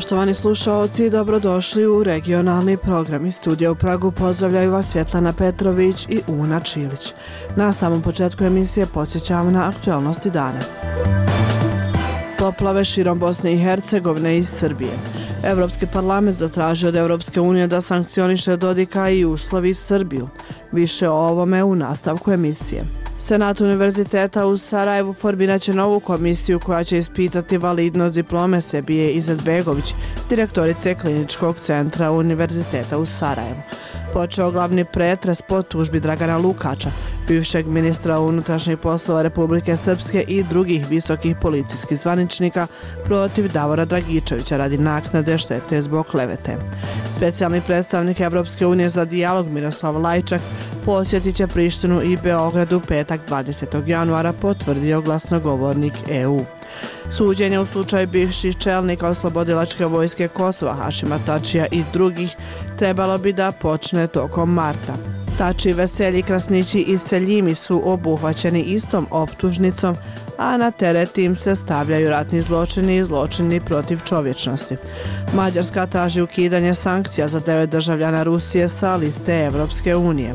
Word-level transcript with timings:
Poštovani 0.00 0.34
slušaoci, 0.34 1.10
dobrodošli 1.10 1.86
u 1.86 2.04
regionalni 2.04 2.76
program 2.76 3.26
iz 3.26 3.34
studija 3.36 3.72
u 3.72 3.74
Pragu. 3.74 4.10
Pozdravljaju 4.10 4.70
vas 4.70 4.90
Svjetlana 4.90 5.32
Petrović 5.32 6.06
i 6.08 6.20
Una 6.26 6.60
Čilić. 6.60 7.12
Na 7.56 7.72
samom 7.72 8.02
početku 8.02 8.44
emisije 8.44 8.86
podsjećamo 8.86 9.50
na 9.50 9.68
aktualnosti 9.68 10.30
dana. 10.30 10.60
Poplave 12.38 12.84
širom 12.84 13.18
Bosne 13.18 13.52
i 13.52 13.58
Hercegovine 13.58 14.38
i 14.38 14.44
Srbije. 14.44 14.92
Evropski 15.44 15.86
parlament 15.86 16.36
zatražio 16.36 16.88
od 16.88 16.96
Evropske 16.96 17.40
unije 17.40 17.66
da 17.66 17.80
sankcioniše 17.80 18.56
Dodika 18.56 19.10
i 19.10 19.24
uslovi 19.24 19.74
Srbiju. 19.74 20.28
Više 20.72 21.08
o 21.08 21.14
ovome 21.14 21.64
u 21.64 21.74
nastavku 21.74 22.32
emisije. 22.32 22.99
Senat 23.20 23.60
Univerziteta 23.60 24.46
u 24.46 24.56
Sarajevu 24.56 25.12
formiraće 25.12 25.74
novu 25.74 26.00
komisiju 26.00 26.60
koja 26.60 26.84
će 26.84 26.98
ispitati 26.98 27.58
validnost 27.58 28.14
diplome 28.14 28.60
Sebije 28.60 29.12
Izetbegović, 29.12 29.94
direktorice 30.28 30.94
Kliničkog 30.94 31.58
centra 31.58 32.12
Univerziteta 32.12 32.98
u 32.98 33.06
Sarajevu. 33.06 33.60
Počeo 34.12 34.50
glavni 34.50 34.84
pretres 34.84 35.42
po 35.42 35.62
tužbi 35.62 36.00
Dragana 36.00 36.36
Lukača, 36.36 36.90
bivšeg 37.28 37.66
ministra 37.66 38.20
unutrašnjih 38.20 38.78
poslova 38.78 39.22
Republike 39.22 39.76
Srpske 39.76 40.24
i 40.28 40.42
drugih 40.42 40.86
visokih 40.90 41.36
policijskih 41.42 41.98
zvaničnika 41.98 42.66
protiv 43.04 43.52
Davora 43.52 43.84
Dragičevića 43.84 44.56
radi 44.56 44.78
naknade 44.78 45.38
štete 45.38 45.82
zbog 45.82 46.06
klevete. 46.06 46.56
Specijalni 47.12 47.60
predstavnik 47.60 48.20
Evropske 48.20 48.66
unije 48.66 48.88
za 48.88 49.04
dijalog 49.04 49.48
Miroslav 49.48 50.02
Lajčak 50.02 50.40
posjetit 50.84 51.36
će 51.36 51.46
Prištinu 51.46 52.02
i 52.02 52.16
Beogradu 52.22 52.80
petak 52.80 53.20
20. 53.28 53.88
januara, 53.88 54.32
potvrdio 54.32 55.00
glasnogovornik 55.00 55.92
EU. 56.08 56.40
Suđenje 57.10 57.58
u 57.58 57.66
slučaju 57.66 58.08
bivših 58.08 58.56
čelnika 58.58 59.08
oslobodilačke 59.08 59.86
vojske 59.86 60.28
Kosova, 60.28 60.74
Hašima 60.74 61.18
Tačija 61.26 61.66
i 61.70 61.82
drugih 61.92 62.36
trebalo 62.78 63.18
bi 63.18 63.32
da 63.32 63.52
počne 63.52 64.06
tokom 64.06 64.52
marta. 64.52 64.94
Tači, 65.38 65.72
Veselji, 65.72 66.22
Krasnići 66.22 66.80
i 66.80 66.98
Seljimi 66.98 67.54
su 67.54 67.82
obuhvaćeni 67.84 68.62
istom 68.62 69.06
optužnicom, 69.10 69.96
a 70.38 70.56
na 70.56 70.70
teret 70.70 71.18
im 71.18 71.36
se 71.36 71.54
stavljaju 71.54 72.10
ratni 72.10 72.42
zločini 72.42 72.96
i 72.96 73.04
zločini 73.04 73.60
protiv 73.60 73.98
čovječnosti. 74.04 74.76
Mađarska 75.34 75.86
traži 75.86 76.22
ukidanje 76.22 76.74
sankcija 76.74 77.28
za 77.28 77.40
devet 77.40 77.70
državljana 77.70 78.22
Rusije 78.22 78.68
sa 78.68 78.96
liste 78.96 79.44
Evropske 79.44 79.96
unije. 79.96 80.34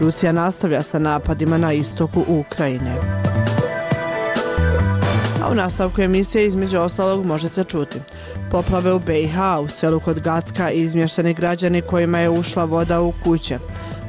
Rusija 0.00 0.32
nastavlja 0.32 0.82
sa 0.82 0.98
napadima 0.98 1.58
na 1.58 1.72
istoku 1.72 2.24
Ukrajine. 2.28 2.94
A 5.42 5.50
u 5.50 5.54
nastavku 5.54 6.02
emisije 6.02 6.46
između 6.46 6.78
ostalog 6.78 7.26
možete 7.26 7.64
čuti. 7.64 8.00
Poplave 8.50 8.92
u 8.92 8.98
BiH, 8.98 9.38
u 9.64 9.68
selu 9.68 10.00
kod 10.00 10.20
Gacka 10.20 10.70
i 10.70 10.80
izmješteni 10.80 11.34
građani 11.34 11.82
kojima 11.82 12.18
je 12.18 12.30
ušla 12.30 12.64
voda 12.64 13.00
u 13.00 13.12
kuće. 13.24 13.58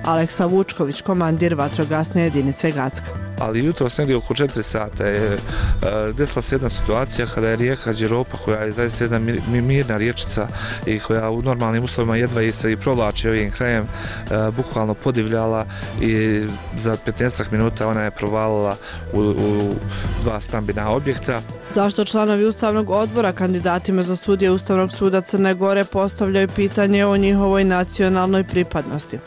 Aleksa 0.10 0.46
Vučković, 0.46 1.02
komandir 1.02 1.56
vatrogasne 1.56 2.24
jedinice 2.24 2.72
Gacka 2.72 3.30
ali 3.40 3.66
jutro 3.66 3.88
negdje 3.98 4.18
oko 4.18 4.34
4 4.34 4.64
sata 4.64 5.06
je 5.06 5.34
uh, 5.34 6.16
desila 6.16 6.42
se 6.42 6.56
jedna 6.56 6.70
situacija 6.70 7.28
kada 7.28 7.50
je 7.50 7.56
rijeka 7.56 7.94
Đeropa 7.94 8.38
koja 8.46 8.60
je 8.60 8.72
zaista 8.72 9.04
jedna 9.04 9.20
mirna 9.48 9.98
riječica 9.98 10.48
i 10.86 11.00
koja 11.00 11.30
u 11.30 11.42
normalnim 11.42 11.84
uslovima 11.84 12.16
jedva 12.16 12.42
i 12.42 12.52
se 12.52 12.72
i 12.72 12.78
provlači 12.78 13.30
ovim 13.30 13.52
krajem 13.52 13.84
uh, 13.84 14.56
bukvalno 14.56 14.94
podivljala 14.94 15.66
i 16.02 16.44
za 16.78 16.98
15 17.06 17.52
minuta 17.52 17.88
ona 17.88 18.02
je 18.02 18.12
provalila 18.12 18.76
u, 19.14 19.20
u 19.20 19.76
dva 20.23 20.42
stambina 20.42 20.92
objekta. 20.92 21.42
Zašto 21.70 22.06
članovi 22.06 22.46
Ustavnog 22.46 22.89
odbora 22.89 23.32
kandidatima 23.32 24.04
za 24.04 24.16
sudje 24.16 24.52
Ustavnog 24.52 24.94
suda 24.94 25.22
Crne 25.22 25.54
Gore 25.54 25.83
postavljaju 25.83 26.48
pitanje 26.48 27.06
o 27.06 27.17
njihovoj 27.17 27.64
nacionalnoj 27.64 28.44
pripadnosti? 28.44 29.20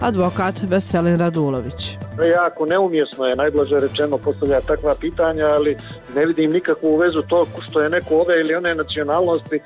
Advokat 0.00 0.54
Veselin 0.68 1.18
Radulović. 1.18 1.98
Jako 2.32 2.66
neumjesno 2.66 3.26
je 3.26 3.36
najblaže 3.36 3.78
rečeno 3.78 4.18
postavljati 4.18 4.66
takva 4.66 4.94
pitanja, 5.00 5.46
ali 5.46 5.76
ne 6.14 6.26
vidim 6.26 6.52
nikakvu 6.52 6.96
vezu 6.96 7.22
to 7.22 7.46
što 7.60 7.80
je 7.80 7.90
neko 7.90 8.14
ove 8.14 8.40
ili 8.40 8.54
one 8.54 8.74
nacionalnosti 8.74 9.56
e, 9.56 9.60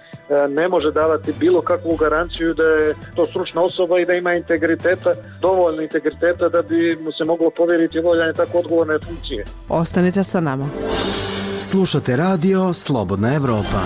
ne 0.48 0.68
može 0.68 0.90
davati 0.90 1.32
bilo 1.32 1.60
kakvu 1.60 1.96
garanciju 1.96 2.54
da 2.54 2.62
je 2.62 2.94
to 3.14 3.24
stručna 3.24 3.62
osoba 3.62 3.98
i 3.98 4.06
da 4.06 4.12
ima 4.12 4.34
integriteta, 4.34 5.14
dovoljno 5.40 5.82
integriteta 5.82 6.48
da 6.48 6.62
bi 6.62 6.98
mu 7.04 7.12
se 7.12 7.24
moglo 7.24 7.50
povjeriti 7.50 8.00
voljanje 8.00 8.32
tako 8.32 8.58
odgovorne 8.58 8.98
funkcije. 8.98 9.44
Ostanite 9.68 10.24
sa 10.24 10.40
nama. 10.40 10.68
Slušate 11.60 12.16
radio 12.16 12.72
Slobodna 12.72 13.34
Evropa. 13.34 13.80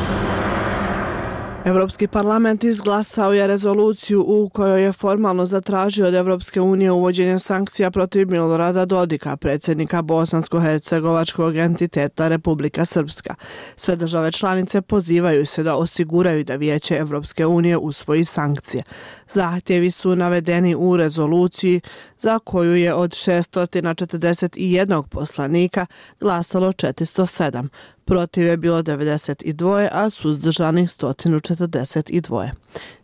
Evropski 1.66 2.06
parlament 2.06 2.64
izglasao 2.64 3.32
je 3.32 3.46
rezoluciju 3.46 4.24
u 4.26 4.48
kojoj 4.48 4.82
je 4.84 4.92
formalno 4.92 5.46
zatražio 5.46 6.06
od 6.06 6.14
Evropske 6.14 6.60
unije 6.60 6.90
uvođenje 6.92 7.38
sankcija 7.38 7.90
protiv 7.90 8.30
Milorada 8.30 8.84
Dodika, 8.84 9.36
predsjednika 9.36 10.02
Bosansko-Hercegovačkog 10.02 11.56
entiteta 11.56 12.28
Republika 12.28 12.84
Srpska. 12.84 13.34
Sve 13.76 13.96
države 13.96 14.32
članice 14.32 14.82
pozivaju 14.82 15.46
se 15.46 15.62
da 15.62 15.76
osiguraju 15.76 16.44
da 16.44 16.56
vijeće 16.56 16.94
Evropske 16.94 17.46
unije 17.46 17.76
usvoji 17.76 18.24
sankcije. 18.24 18.82
Zahtjevi 19.28 19.90
su 19.90 20.16
navedeni 20.16 20.74
u 20.74 20.96
rezoluciji 20.96 21.80
za 22.18 22.38
koju 22.38 22.76
je 22.76 22.94
od 22.94 23.10
641 23.10 25.08
poslanika 25.08 25.86
glasalo 26.20 26.72
407. 26.72 27.68
Protiv 28.04 28.46
je 28.46 28.56
bilo 28.56 28.82
92, 28.82 29.88
a 29.92 30.10
suzdržanih 30.10 30.88
142. 30.88 32.50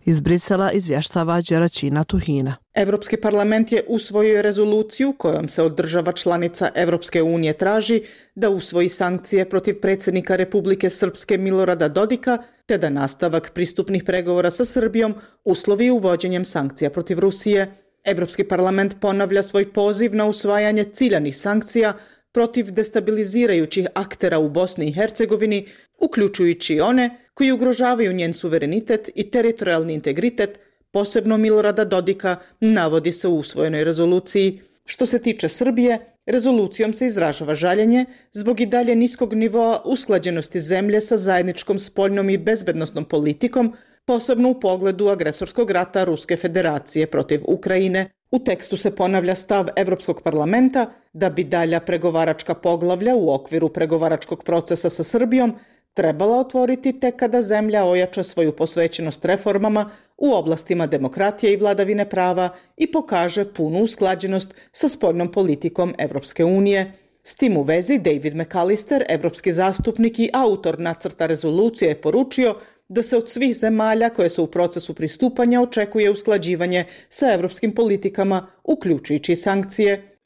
Iz 0.04 0.20
Brisela 0.20 0.72
izvještava 0.72 1.40
Đeraćina 1.40 2.04
Tuhina. 2.04 2.56
Evropski 2.74 3.16
parlament 3.16 3.72
je 3.72 3.84
usvojio 3.88 4.42
rezoluciju 4.42 5.14
kojom 5.18 5.48
se 5.48 5.62
od 5.62 5.76
država 5.76 6.12
članica 6.12 6.70
Evropske 6.74 7.22
unije 7.22 7.52
traži 7.52 8.02
da 8.34 8.50
usvoji 8.50 8.88
sankcije 8.88 9.48
protiv 9.48 9.80
predsjednika 9.80 10.36
Republike 10.36 10.90
Srpske 10.90 11.38
Milorada 11.38 11.88
Dodika 11.88 12.38
te 12.66 12.78
da 12.78 12.90
nastavak 12.90 13.50
pristupnih 13.54 14.04
pregovora 14.04 14.50
sa 14.50 14.64
Srbijom 14.64 15.14
uslovi 15.44 15.90
uvođenjem 15.90 16.44
sankcija 16.44 16.90
protiv 16.90 17.18
Rusije. 17.18 17.81
Evropski 18.04 18.44
parlament 18.44 18.96
ponavlja 19.00 19.42
svoj 19.42 19.72
poziv 19.72 20.14
na 20.14 20.26
usvajanje 20.26 20.84
ciljanih 20.84 21.36
sankcija 21.36 21.92
protiv 22.32 22.70
destabilizirajućih 22.70 23.86
aktera 23.94 24.38
u 24.38 24.48
Bosni 24.48 24.88
i 24.88 24.92
Hercegovini, 24.92 25.66
uključujući 25.98 26.80
one 26.80 27.18
koji 27.34 27.52
ugrožavaju 27.52 28.12
njen 28.12 28.32
suverenitet 28.32 29.10
i 29.14 29.30
teritorijalni 29.30 29.94
integritet, 29.94 30.58
posebno 30.90 31.36
Milorada 31.36 31.84
Dodika, 31.84 32.36
navodi 32.60 33.12
se 33.12 33.28
u 33.28 33.38
usvojenoj 33.38 33.84
rezoluciji. 33.84 34.60
Što 34.84 35.06
se 35.06 35.18
tiče 35.18 35.48
Srbije, 35.48 35.98
rezolucijom 36.26 36.92
se 36.92 37.06
izražava 37.06 37.54
žaljenje 37.54 38.04
zbog 38.32 38.60
i 38.60 38.66
dalje 38.66 38.94
niskog 38.94 39.34
nivoa 39.34 39.82
usklađenosti 39.84 40.60
zemlje 40.60 41.00
sa 41.00 41.16
zajedničkom 41.16 41.78
spoljnom 41.78 42.30
i 42.30 42.38
bezbednostnom 42.38 43.04
politikom, 43.04 43.74
posebno 44.04 44.50
u 44.50 44.60
pogledu 44.60 45.08
agresorskog 45.08 45.70
rata 45.70 46.04
Ruske 46.04 46.36
federacije 46.36 47.06
protiv 47.06 47.40
Ukrajine. 47.44 48.10
U 48.30 48.38
tekstu 48.38 48.76
se 48.76 48.96
ponavlja 48.96 49.34
stav 49.34 49.68
Evropskog 49.76 50.22
parlamenta 50.22 50.86
da 51.12 51.30
bi 51.30 51.44
dalja 51.44 51.80
pregovaračka 51.80 52.54
poglavlja 52.54 53.16
u 53.16 53.34
okviru 53.34 53.68
pregovaračkog 53.68 54.44
procesa 54.44 54.90
sa 54.90 55.02
Srbijom 55.02 55.54
trebala 55.94 56.36
otvoriti 56.38 57.00
tek 57.00 57.16
kada 57.16 57.42
zemlja 57.42 57.84
ojača 57.84 58.22
svoju 58.22 58.52
posvećenost 58.52 59.24
reformama 59.24 59.90
u 60.16 60.32
oblastima 60.32 60.86
demokratije 60.86 61.52
i 61.52 61.56
vladavine 61.56 62.08
prava 62.08 62.48
i 62.76 62.92
pokaže 62.92 63.52
punu 63.52 63.78
usklađenost 63.78 64.54
sa 64.72 64.88
spoljnom 64.88 65.32
politikom 65.32 65.94
Evropske 65.98 66.44
unije. 66.44 66.92
S 67.22 67.34
tim 67.34 67.56
u 67.56 67.62
vezi 67.62 67.98
David 67.98 68.36
McAllister, 68.36 69.04
evropski 69.08 69.52
zastupnik 69.52 70.18
i 70.18 70.30
autor 70.32 70.80
nacrta 70.80 71.26
rezolucije, 71.26 71.88
je 71.88 72.00
poručio 72.00 72.54
da 72.92 73.02
se 73.02 73.16
od 73.16 73.30
svih 73.30 73.56
zemalja 73.56 74.10
koje 74.10 74.28
su 74.28 74.44
u 74.44 74.46
procesu 74.46 74.94
pristupanja 74.94 75.60
očekuje 75.60 76.10
usklađivanje 76.10 76.84
sa 77.08 77.32
evropskim 77.32 77.72
politikama, 77.72 78.46
uključujući 78.64 79.36
sankcije. 79.36 80.18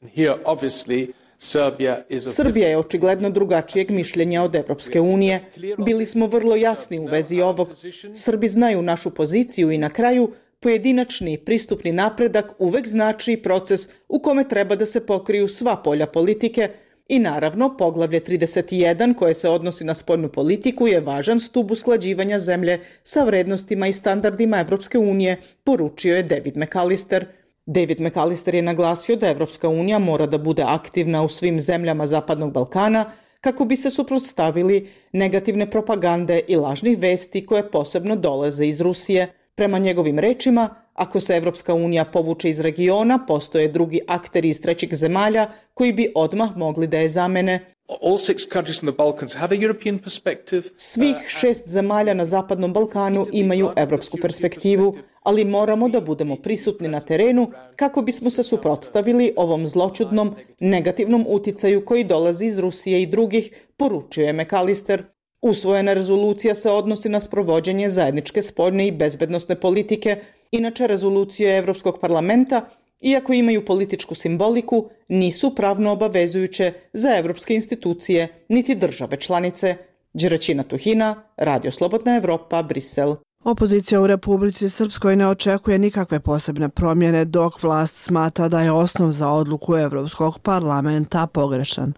Srbija 2.19 2.67
je 2.67 2.77
očigledno 2.77 3.29
drugačijeg 3.29 3.91
mišljenja 3.91 4.43
od 4.43 4.55
Evropske 4.55 5.01
unije. 5.01 5.51
Bili 5.85 6.05
smo 6.05 6.27
vrlo 6.27 6.55
jasni 6.55 6.99
u 6.99 7.05
vezi 7.05 7.41
ovog. 7.41 7.69
Srbi 8.13 8.47
znaju 8.47 8.81
našu 8.81 9.13
poziciju 9.13 9.71
i 9.71 9.77
na 9.77 9.89
kraju 9.89 10.31
pojedinačni 10.59 11.37
pristupni 11.37 11.91
napredak 11.91 12.53
uvek 12.59 12.87
znači 12.87 13.37
proces 13.37 13.89
u 14.07 14.19
kome 14.19 14.47
treba 14.49 14.75
da 14.75 14.85
se 14.85 15.05
pokriju 15.05 15.47
sva 15.47 15.75
polja 15.83 16.07
politike, 16.07 16.69
I 17.09 17.19
naravno, 17.19 17.77
poglavlje 17.77 18.19
31 18.21 19.15
koje 19.15 19.33
se 19.33 19.49
odnosi 19.49 19.85
na 19.85 19.93
spoljnu 19.93 20.29
politiku 20.29 20.87
je 20.87 20.99
važan 20.99 21.39
stub 21.39 21.71
usklađivanja 21.71 22.39
zemlje 22.39 22.79
sa 23.03 23.23
vrednostima 23.23 23.87
i 23.87 23.93
standardima 23.93 24.59
Evropske 24.59 24.97
unije, 24.97 25.41
poručio 25.63 26.15
je 26.15 26.23
David 26.23 26.57
McAllister. 26.57 27.25
David 27.65 28.01
McAllister 28.01 28.55
je 28.55 28.61
naglasio 28.61 29.15
da 29.15 29.29
Evropska 29.29 29.69
unija 29.69 29.99
mora 29.99 30.25
da 30.25 30.37
bude 30.37 30.63
aktivna 30.63 31.23
u 31.23 31.29
svim 31.29 31.59
zemljama 31.59 32.07
Zapadnog 32.07 32.51
Balkana 32.51 33.05
kako 33.41 33.65
bi 33.65 33.75
se 33.75 33.89
suprotstavili 33.89 34.89
negativne 35.11 35.71
propagande 35.71 36.41
i 36.47 36.55
lažnih 36.55 36.99
vesti 36.99 37.45
koje 37.45 37.71
posebno 37.71 38.15
dolaze 38.15 38.65
iz 38.65 38.81
Rusije. 38.81 39.33
Prema 39.57 39.77
njegovim 39.77 40.19
rečima, 40.19 40.69
ako 40.93 41.19
se 41.19 41.37
Evropska 41.37 41.73
unija 41.73 42.05
povuče 42.05 42.49
iz 42.49 42.59
regiona, 42.61 43.19
postoje 43.27 43.67
drugi 43.67 43.99
akteri 44.07 44.49
iz 44.49 44.61
trećih 44.61 44.89
zemalja 44.93 45.47
koji 45.73 45.93
bi 45.93 46.11
odmah 46.15 46.57
mogli 46.57 46.87
da 46.87 46.97
je 46.97 47.07
zamene. 47.07 47.73
Svih 50.75 51.15
šest 51.27 51.67
zemalja 51.67 52.13
na 52.13 52.25
Zapadnom 52.25 52.73
Balkanu 52.73 53.25
imaju 53.31 53.69
evropsku 53.75 54.17
perspektivu, 54.21 54.95
ali 55.23 55.45
moramo 55.45 55.89
da 55.89 56.01
budemo 56.01 56.35
prisutni 56.35 56.87
na 56.87 56.99
terenu 56.99 57.51
kako 57.75 58.01
bismo 58.01 58.29
se 58.29 58.43
suprotstavili 58.43 59.33
ovom 59.35 59.67
zločudnom, 59.67 60.35
negativnom 60.59 61.25
uticaju 61.27 61.85
koji 61.85 62.03
dolazi 62.03 62.45
iz 62.45 62.59
Rusije 62.59 63.01
i 63.01 63.05
drugih, 63.05 63.51
poručuje 63.77 64.33
McAllister. 64.33 65.03
Usvojena 65.47 65.93
rezolucija 65.93 66.55
se 66.55 66.71
odnosi 66.71 67.09
na 67.09 67.19
sprovođenje 67.19 67.89
zajedničke 67.89 68.41
spoljne 68.41 68.87
i 68.87 68.91
bezbednostne 68.91 69.55
politike, 69.55 70.19
inače 70.51 70.87
rezolucije 70.87 71.57
Evropskog 71.57 71.99
parlamenta 71.99 72.69
iako 73.01 73.33
imaju 73.33 73.65
političku 73.65 74.15
simboliku, 74.15 74.89
nisu 75.07 75.55
pravno 75.55 75.91
obavezujuće 75.91 76.73
za 76.93 77.17
evropske 77.17 77.55
institucije 77.55 78.27
niti 78.49 78.75
države 78.75 79.17
članice. 79.17 79.75
Đeraćina 80.13 80.63
Tuhina, 80.63 81.23
Radio 81.37 81.71
Slobodna 81.71 82.15
Evropa, 82.15 82.63
Brisel. 82.63 83.15
Opozicija 83.43 84.01
u 84.01 84.07
Republici 84.07 84.69
Srpskoj 84.69 85.15
ne 85.15 85.27
očekuje 85.27 85.79
nikakve 85.79 86.19
posebne 86.19 86.69
promjene 86.69 87.25
dok 87.25 87.63
vlast 87.63 87.95
smata 87.95 88.47
da 88.47 88.61
je 88.61 88.71
osnov 88.71 89.11
za 89.11 89.29
odluku 89.29 89.75
Evropskog 89.75 90.39
parlamenta 90.39 91.27
pogrešan. 91.27 91.93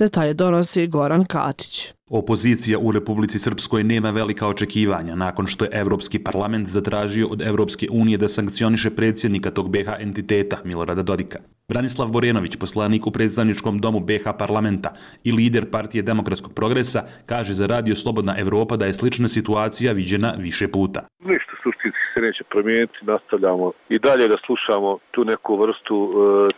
Detalje 0.00 0.34
donosi 0.34 0.86
Goran 0.86 1.24
Katić. 1.24 1.88
Opozicija 2.08 2.78
u 2.78 2.92
Republici 2.92 3.38
Srpskoj 3.38 3.84
nema 3.84 4.10
velika 4.10 4.46
očekivanja 4.48 5.14
nakon 5.14 5.46
što 5.46 5.64
je 5.64 5.70
Evropski 5.72 6.18
parlament 6.18 6.68
zatražio 6.68 7.28
od 7.28 7.42
Evropske 7.42 7.88
unije 7.90 8.18
da 8.18 8.28
sankcioniše 8.28 8.90
predsjednika 8.90 9.50
tog 9.50 9.70
BH 9.70 9.88
entiteta 9.98 10.58
Milorada 10.64 11.02
Dodika. 11.02 11.38
Branislav 11.72 12.08
Borjenović, 12.08 12.56
poslanik 12.56 13.06
u 13.06 13.10
predstavničkom 13.10 13.78
domu 13.78 14.00
BH 14.00 14.24
parlamenta 14.38 14.90
i 15.24 15.32
lider 15.32 15.64
partije 15.70 16.02
demokratskog 16.02 16.52
progresa, 16.54 17.00
kaže 17.26 17.52
za 17.52 17.66
Radio 17.66 17.94
Slobodna 17.96 18.34
Evropa 18.38 18.76
da 18.76 18.86
je 18.86 18.94
slična 18.94 19.28
situacija 19.28 19.92
viđena 19.92 20.30
više 20.38 20.68
puta. 20.68 21.00
Ništa 21.20 21.52
suštinski 21.62 22.06
se 22.14 22.20
neće 22.20 22.44
promijeniti, 22.44 22.98
nastavljamo 23.02 23.72
i 23.88 23.98
dalje 23.98 24.28
da 24.28 24.36
slušamo 24.46 24.98
tu 25.10 25.24
neku 25.24 25.56
vrstu 25.62 25.96
e, 26.10 26.16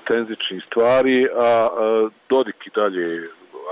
tenzičnih 0.08 0.60
stvari, 0.68 1.26
a 1.48 1.68
e, 1.68 1.72
Dodik 2.28 2.66
i 2.66 2.70
dalje 2.80 3.06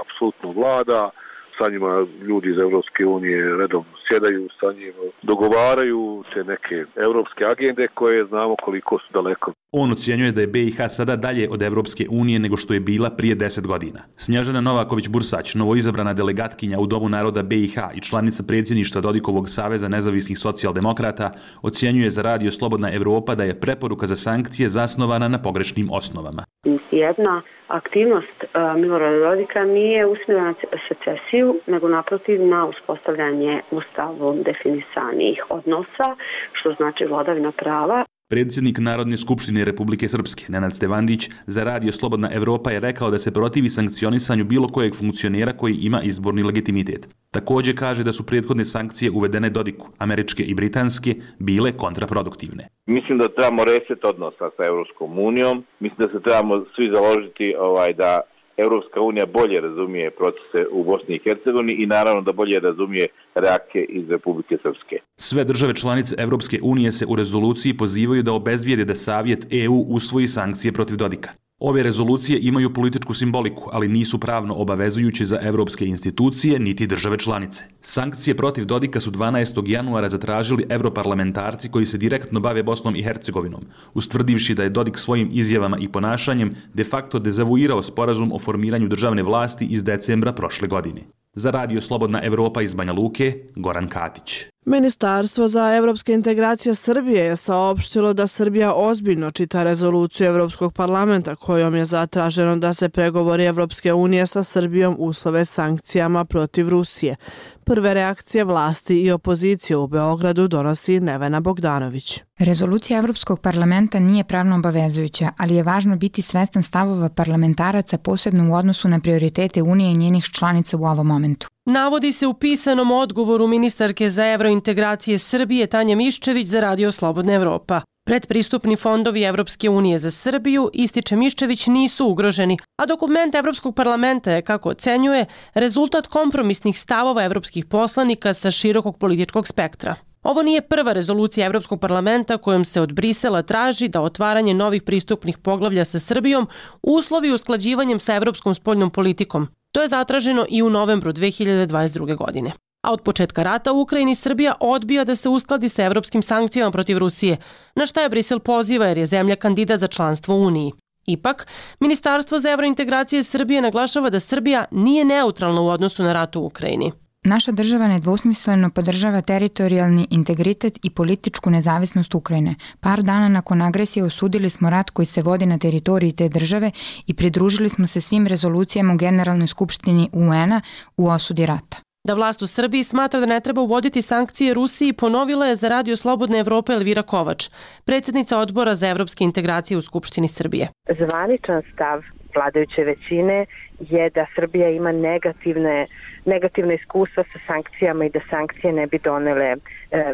apsolutno 0.02 0.48
vlada, 0.58 1.10
sa 1.58 1.70
njima 1.72 2.06
ljudi 2.28 2.50
iz 2.50 2.58
Evropske 2.58 3.06
unije 3.06 3.56
redovno 3.60 3.94
sjedaju 4.10 4.48
sa 4.60 4.72
njim, 4.72 4.92
dogovaraju 5.22 6.24
te 6.34 6.44
neke 6.44 6.84
evropske 6.96 7.44
agende 7.44 7.88
koje 7.94 8.24
znamo 8.24 8.56
koliko 8.62 8.98
su 8.98 9.12
daleko. 9.12 9.52
On 9.72 9.92
ocjenjuje 9.92 10.32
da 10.32 10.40
je 10.40 10.46
BiH 10.46 10.76
sada 10.88 11.16
dalje 11.16 11.48
od 11.50 11.62
Evropske 11.62 12.06
unije 12.10 12.38
nego 12.38 12.56
što 12.56 12.74
je 12.74 12.80
bila 12.80 13.10
prije 13.10 13.36
10 13.36 13.66
godina. 13.66 14.00
Snježana 14.16 14.60
Novaković-Bursać, 14.60 15.54
novoizabrana 15.54 16.14
delegatkinja 16.14 16.78
u 16.78 16.86
Domu 16.86 17.08
naroda 17.08 17.42
BiH 17.42 17.76
i 17.94 18.00
članica 18.00 18.42
predsjedništva 18.42 19.00
Dodikovog 19.00 19.48
saveza 19.48 19.88
nezavisnih 19.88 20.38
socijaldemokrata, 20.38 21.32
ocjenjuje 21.62 22.10
za 22.10 22.22
radio 22.22 22.50
Slobodna 22.50 22.94
Evropa 22.94 23.34
da 23.34 23.44
je 23.44 23.60
preporuka 23.60 24.06
za 24.06 24.16
sankcije 24.16 24.68
zasnovana 24.68 25.28
na 25.28 25.42
pogrešnim 25.42 25.90
osnovama. 25.92 26.44
Jedna 26.90 27.42
aktivnost 27.68 28.44
uh, 28.44 28.80
Milorada 28.80 29.18
Dodika 29.18 29.64
nije 29.64 30.06
usmjerena 30.06 30.46
na 30.48 30.54
secesiju, 30.88 31.60
nego 31.66 31.88
naprotiv 31.88 32.46
na 32.46 32.66
uspostavljanje 32.66 33.60
ustavom 34.00 34.42
definisanih 34.42 35.44
odnosa, 35.48 36.16
što 36.52 36.72
znači 36.72 37.04
vladavina 37.04 37.52
prava. 37.52 38.04
Predsjednik 38.28 38.78
Narodne 38.78 39.18
skupštine 39.18 39.64
Republike 39.64 40.08
Srpske, 40.08 40.44
Nenad 40.48 40.72
Stevandić, 40.74 41.28
za 41.46 41.64
radio 41.64 41.92
Slobodna 41.92 42.28
Evropa 42.32 42.70
je 42.70 42.80
rekao 42.80 43.10
da 43.10 43.18
se 43.18 43.32
protivi 43.32 43.68
sankcionisanju 43.68 44.44
bilo 44.44 44.68
kojeg 44.68 44.94
funkcionera 44.94 45.52
koji 45.52 45.74
ima 45.82 46.00
izborni 46.02 46.42
legitimitet. 46.42 47.08
Također 47.30 47.78
kaže 47.78 48.04
da 48.04 48.12
su 48.12 48.26
prethodne 48.26 48.64
sankcije 48.64 49.10
uvedene 49.10 49.50
Dodiku, 49.50 49.86
američke 49.98 50.42
i 50.42 50.54
britanske, 50.54 51.14
bile 51.38 51.72
kontraproduktivne. 51.72 52.68
Mislim 52.86 53.18
da 53.18 53.28
trebamo 53.28 53.64
reset 53.64 54.04
odnosa 54.04 54.50
sa 54.56 54.62
Evropskom 54.64 55.18
unijom. 55.18 55.64
Mislim 55.80 55.98
da 55.98 56.12
se 56.12 56.22
trebamo 56.24 56.64
svi 56.74 56.90
založiti 56.94 57.54
ovaj 57.58 57.92
da 57.92 58.20
Europska 58.60 59.00
unija 59.00 59.26
bolje 59.26 59.60
razumije 59.60 60.10
procese 60.10 60.60
u 60.72 60.84
Bosni 60.84 61.14
i 61.14 61.20
Hercegovini 61.24 61.72
i 61.82 61.86
naravno 61.86 62.22
da 62.22 62.32
bolje 62.32 62.60
razumije 62.60 63.06
reakcije 63.34 63.84
iz 63.84 64.10
Republike 64.10 64.56
Srpske. 64.62 64.96
Sve 65.16 65.44
države 65.44 65.74
članice 65.74 66.14
Europske 66.18 66.58
unije 66.62 66.92
se 66.92 67.06
u 67.06 67.16
rezoluciji 67.16 67.76
pozivaju 67.76 68.22
da 68.22 68.32
obezvijede 68.32 68.84
da 68.84 68.94
Savjet 68.94 69.46
EU 69.64 69.84
usvoji 69.88 70.26
sankcije 70.26 70.72
protiv 70.72 70.96
Dodika. 70.96 71.39
Ove 71.62 71.82
rezolucije 71.82 72.38
imaju 72.42 72.74
političku 72.74 73.14
simboliku, 73.14 73.70
ali 73.72 73.88
nisu 73.88 74.18
pravno 74.18 74.54
obavezujući 74.54 75.24
za 75.24 75.38
evropske 75.42 75.86
institucije 75.86 76.58
niti 76.58 76.86
države 76.86 77.18
članice. 77.18 77.64
Sankcije 77.80 78.36
protiv 78.36 78.64
Dodika 78.64 79.00
su 79.00 79.10
12. 79.10 79.70
januara 79.70 80.08
zatražili 80.08 80.66
evroparlamentarci 80.68 81.68
koji 81.68 81.86
se 81.86 81.98
direktno 81.98 82.40
bave 82.40 82.62
Bosnom 82.62 82.96
i 82.96 83.02
Hercegovinom, 83.02 83.64
ustvrdivši 83.94 84.54
da 84.54 84.62
je 84.62 84.68
Dodik 84.70 84.98
svojim 84.98 85.28
izjavama 85.32 85.78
i 85.78 85.88
ponašanjem 85.88 86.54
de 86.74 86.84
facto 86.84 87.18
dezavuirao 87.18 87.82
sporazum 87.82 88.32
o 88.32 88.38
formiranju 88.38 88.88
državne 88.88 89.22
vlasti 89.22 89.64
iz 89.64 89.84
decembra 89.84 90.32
prošle 90.32 90.68
godine. 90.68 91.00
Za 91.34 91.50
radio 91.50 91.80
Slobodna 91.80 92.20
Evropa 92.22 92.62
iz 92.62 92.74
Banja 92.74 92.92
Luke, 92.92 93.34
Goran 93.56 93.88
Katić. 93.88 94.44
Ministarstvo 94.64 95.48
za 95.48 95.76
evropske 95.76 96.12
integracije 96.12 96.74
Srbije 96.74 97.24
je 97.24 97.36
saopštilo 97.36 98.12
da 98.12 98.26
Srbija 98.26 98.74
ozbiljno 98.74 99.30
čita 99.30 99.62
rezoluciju 99.64 100.26
Evropskog 100.26 100.72
parlamenta 100.72 101.36
kojom 101.36 101.74
je 101.74 101.84
zatraženo 101.84 102.56
da 102.56 102.74
se 102.74 102.88
pregovori 102.88 103.44
Evropske 103.44 103.92
unije 103.92 104.26
sa 104.26 104.44
Srbijom 104.44 104.96
uslove 104.98 105.44
sankcijama 105.44 106.24
protiv 106.24 106.68
Rusije. 106.68 107.16
Prve 107.64 107.94
reakcije 107.94 108.44
vlasti 108.44 109.00
i 109.02 109.10
opozicije 109.10 109.76
u 109.76 109.86
Beogradu 109.86 110.48
donosi 110.48 111.00
Nevena 111.00 111.40
Bogdanović. 111.40 112.20
Rezolucija 112.38 112.98
Evropskog 112.98 113.40
parlamenta 113.40 114.00
nije 114.00 114.24
pravno 114.24 114.56
obavezujuća, 114.56 115.30
ali 115.36 115.54
je 115.54 115.62
važno 115.62 115.96
biti 115.96 116.22
svestan 116.22 116.62
stavova 116.62 117.08
parlamentaraca 117.08 117.98
posebno 117.98 118.50
u 118.50 118.54
odnosu 118.54 118.88
na 118.88 119.00
prioritete 119.00 119.62
Unije 119.62 119.92
i 119.92 119.96
njenih 119.96 120.24
članica 120.24 120.76
u 120.76 120.84
ovom 120.84 121.06
momentu. 121.06 121.48
Navodi 121.66 122.12
se 122.12 122.26
u 122.26 122.34
pisanom 122.34 122.90
odgovoru 122.90 123.46
ministarke 123.46 124.10
za 124.10 124.26
evrointegracije 124.26 125.18
Srbije 125.18 125.66
Tanja 125.66 125.96
Miščević 125.96 126.48
za 126.48 126.60
Radio 126.60 126.92
Slobodna 126.92 127.32
Evropa. 127.32 127.80
Predpristupni 128.10 128.76
fondovi 128.76 129.22
Evropske 129.22 129.68
unije 129.70 129.98
za 129.98 130.10
Srbiju, 130.10 130.70
ističe 130.72 131.16
Miščević, 131.16 131.66
nisu 131.66 132.06
ugroženi, 132.06 132.56
a 132.76 132.86
dokument 132.86 133.34
Evropskog 133.34 133.74
parlamenta 133.74 134.32
je, 134.32 134.42
kako 134.42 134.68
ocenjuje, 134.68 135.26
rezultat 135.54 136.06
kompromisnih 136.06 136.78
stavova 136.78 137.22
evropskih 137.24 137.64
poslanika 137.64 138.32
sa 138.32 138.50
širokog 138.50 138.98
političkog 138.98 139.48
spektra. 139.48 139.94
Ovo 140.22 140.42
nije 140.42 140.60
prva 140.60 140.92
rezolucija 140.92 141.46
Evropskog 141.46 141.80
parlamenta 141.80 142.38
kojom 142.38 142.64
se 142.64 142.80
od 142.80 142.92
Brisela 142.92 143.42
traži 143.42 143.88
da 143.88 144.00
otvaranje 144.00 144.54
novih 144.54 144.82
pristupnih 144.82 145.38
poglavlja 145.38 145.84
sa 145.84 145.98
Srbijom 145.98 146.48
uslovi 146.82 147.32
usklađivanjem 147.32 148.00
sa 148.00 148.14
evropskom 148.14 148.54
spoljnom 148.54 148.90
politikom. 148.90 149.48
To 149.72 149.82
je 149.82 149.88
zatraženo 149.88 150.46
i 150.48 150.62
u 150.62 150.70
novembru 150.70 151.12
2022. 151.12 152.16
godine. 152.16 152.52
A 152.82 152.92
od 152.92 153.02
početka 153.02 153.42
rata 153.42 153.72
u 153.72 153.80
Ukrajini 153.80 154.14
Srbija 154.14 154.54
odbija 154.60 155.04
da 155.04 155.14
se 155.14 155.28
uskladi 155.28 155.68
sa 155.68 155.84
evropskim 155.84 156.22
sankcijama 156.22 156.70
protiv 156.70 156.98
Rusije, 156.98 157.36
na 157.74 157.86
šta 157.86 158.00
je 158.00 158.08
Brisel 158.08 158.38
poziva 158.38 158.86
jer 158.86 158.98
je 158.98 159.06
zemlja 159.06 159.36
kandida 159.36 159.76
za 159.76 159.86
članstvo 159.86 160.36
u 160.36 160.46
Uniji. 160.46 160.72
Ipak, 161.06 161.46
Ministarstvo 161.80 162.38
za 162.38 162.50
evrointegracije 162.50 163.22
Srbije 163.22 163.62
naglašava 163.62 164.10
da 164.10 164.20
Srbija 164.20 164.64
nije 164.70 165.04
neutralna 165.04 165.60
u 165.60 165.68
odnosu 165.68 166.02
na 166.02 166.12
rat 166.12 166.36
u 166.36 166.40
Ukrajini. 166.40 166.92
Naša 167.24 167.52
država 167.52 167.88
nedvosmisleno 167.88 168.70
podržava 168.70 169.20
teritorijalni 169.20 170.06
integritet 170.10 170.78
i 170.82 170.90
političku 170.90 171.50
nezavisnost 171.50 172.14
Ukrajine. 172.14 172.54
Par 172.80 173.02
dana 173.02 173.28
nakon 173.28 173.62
agresije 173.62 174.04
osudili 174.04 174.50
smo 174.50 174.70
rat 174.70 174.90
koji 174.90 175.06
se 175.06 175.22
vodi 175.22 175.46
na 175.46 175.58
teritoriji 175.58 176.12
te 176.12 176.28
države 176.28 176.70
i 177.06 177.14
pridružili 177.14 177.68
smo 177.68 177.86
se 177.86 178.00
svim 178.00 178.26
rezolucijama 178.26 178.94
u 178.94 178.96
Generalnoj 178.96 179.46
skupštini 179.46 180.08
UN-a 180.12 180.60
u 180.96 181.08
osudi 181.08 181.46
rata. 181.46 181.76
Da 182.04 182.14
vlast 182.14 182.42
u 182.42 182.46
Srbiji 182.46 182.82
smatra 182.82 183.20
da 183.20 183.26
ne 183.26 183.40
treba 183.40 183.60
uvoditi 183.60 184.02
sankcije 184.02 184.54
Rusiji 184.54 184.92
ponovila 184.92 185.46
je 185.46 185.56
za 185.56 185.68
Radio 185.68 185.96
Slobodne 185.96 186.38
Evrope 186.38 186.72
Elvira 186.72 187.02
Kovač, 187.02 187.48
predsjednica 187.84 188.38
odbora 188.38 188.74
za 188.74 188.88
evropske 188.88 189.24
integracije 189.24 189.78
u 189.78 189.82
Skupštini 189.82 190.28
Srbije. 190.28 190.68
Zvaničan 190.98 191.62
stav 191.74 192.02
vladajuće 192.34 192.84
većine 192.84 193.46
je 193.80 194.10
da 194.10 194.26
Srbija 194.36 194.70
ima 194.70 194.92
negativne, 194.92 195.86
negativne 196.24 196.74
iskustva 196.74 197.24
sa 197.32 197.38
sankcijama 197.46 198.04
i 198.04 198.10
da 198.10 198.20
sankcije 198.30 198.72
ne 198.72 198.86
bi 198.86 198.98
donele 198.98 199.44
e, 199.46 199.56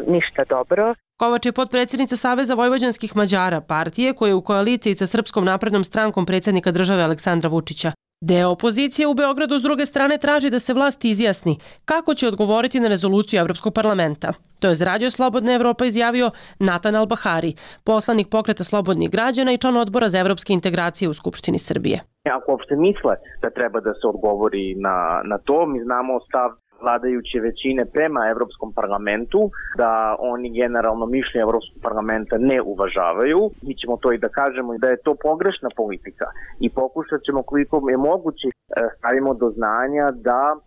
ništa 0.07 0.43
dobro. 0.49 0.95
Kovač 1.19 1.45
je 1.45 1.51
potpredsjednica 1.51 2.15
Saveza 2.15 2.53
Vojvođanskih 2.53 3.15
Mađara, 3.15 3.61
partije 3.61 4.13
koje 4.13 4.29
je 4.29 4.35
u 4.35 4.41
koaliciji 4.41 4.93
sa 4.93 5.05
Srpskom 5.05 5.45
naprednom 5.45 5.83
strankom 5.83 6.25
predsjednika 6.25 6.71
države 6.71 7.03
Aleksandra 7.03 7.49
Vučića. 7.49 7.91
Deo 8.21 8.49
opozicije 8.49 9.07
u 9.07 9.13
Beogradu 9.13 9.57
s 9.57 9.61
druge 9.61 9.85
strane 9.85 10.17
traži 10.17 10.49
da 10.49 10.59
se 10.59 10.73
vlast 10.73 11.05
izjasni 11.05 11.57
kako 11.85 12.13
će 12.13 12.27
odgovoriti 12.27 12.79
na 12.79 12.87
rezoluciju 12.87 13.39
Evropskog 13.39 13.73
parlamenta. 13.73 14.33
To 14.59 14.67
je 14.67 14.75
z 14.75 14.81
Radio 14.81 15.09
Slobodna 15.09 15.53
Evropa 15.53 15.85
izjavio 15.85 16.31
Natan 16.59 16.95
Albahari, 16.95 17.53
poslanik 17.83 18.27
pokreta 18.31 18.63
slobodnih 18.63 19.11
građana 19.11 19.51
i 19.51 19.57
član 19.57 19.77
odbora 19.77 20.09
za 20.09 20.19
evropske 20.19 20.53
integracije 20.53 21.09
u 21.09 21.13
Skupštini 21.13 21.59
Srbije. 21.59 21.99
Ako 22.37 22.51
uopšte 22.51 22.75
misle 22.75 23.15
da 23.41 23.49
treba 23.49 23.79
da 23.79 23.93
se 23.93 24.07
odgovori 24.07 24.75
na, 24.75 25.21
na 25.25 25.37
to, 25.37 25.65
mi 25.65 25.83
znamo 25.83 26.19
stav 26.27 26.49
vladajuće 26.81 27.39
većine 27.39 27.85
prema 27.85 28.21
Evropskom 28.33 28.73
parlamentu, 28.73 29.51
da 29.77 30.15
oni 30.19 30.47
generalno 30.61 31.05
mišljenje 31.05 31.41
Evropskog 31.47 31.81
parlamenta 31.81 32.35
ne 32.37 32.61
uvažavaju. 32.61 33.39
Mi 33.61 33.73
ćemo 33.79 33.97
to 33.97 34.11
i 34.13 34.17
da 34.17 34.29
kažemo 34.29 34.77
da 34.77 34.87
je 34.87 35.01
to 35.05 35.15
pogrešna 35.27 35.69
politika 35.75 36.25
i 36.59 36.69
pokušat 36.69 37.19
ćemo 37.25 37.43
koliko 37.43 37.89
je 37.89 37.97
moguće 37.97 38.47
e, 38.47 38.53
stavimo 38.97 39.33
do 39.33 39.47
znanja 39.57 40.05
da 40.11 40.43
e, 40.55 40.59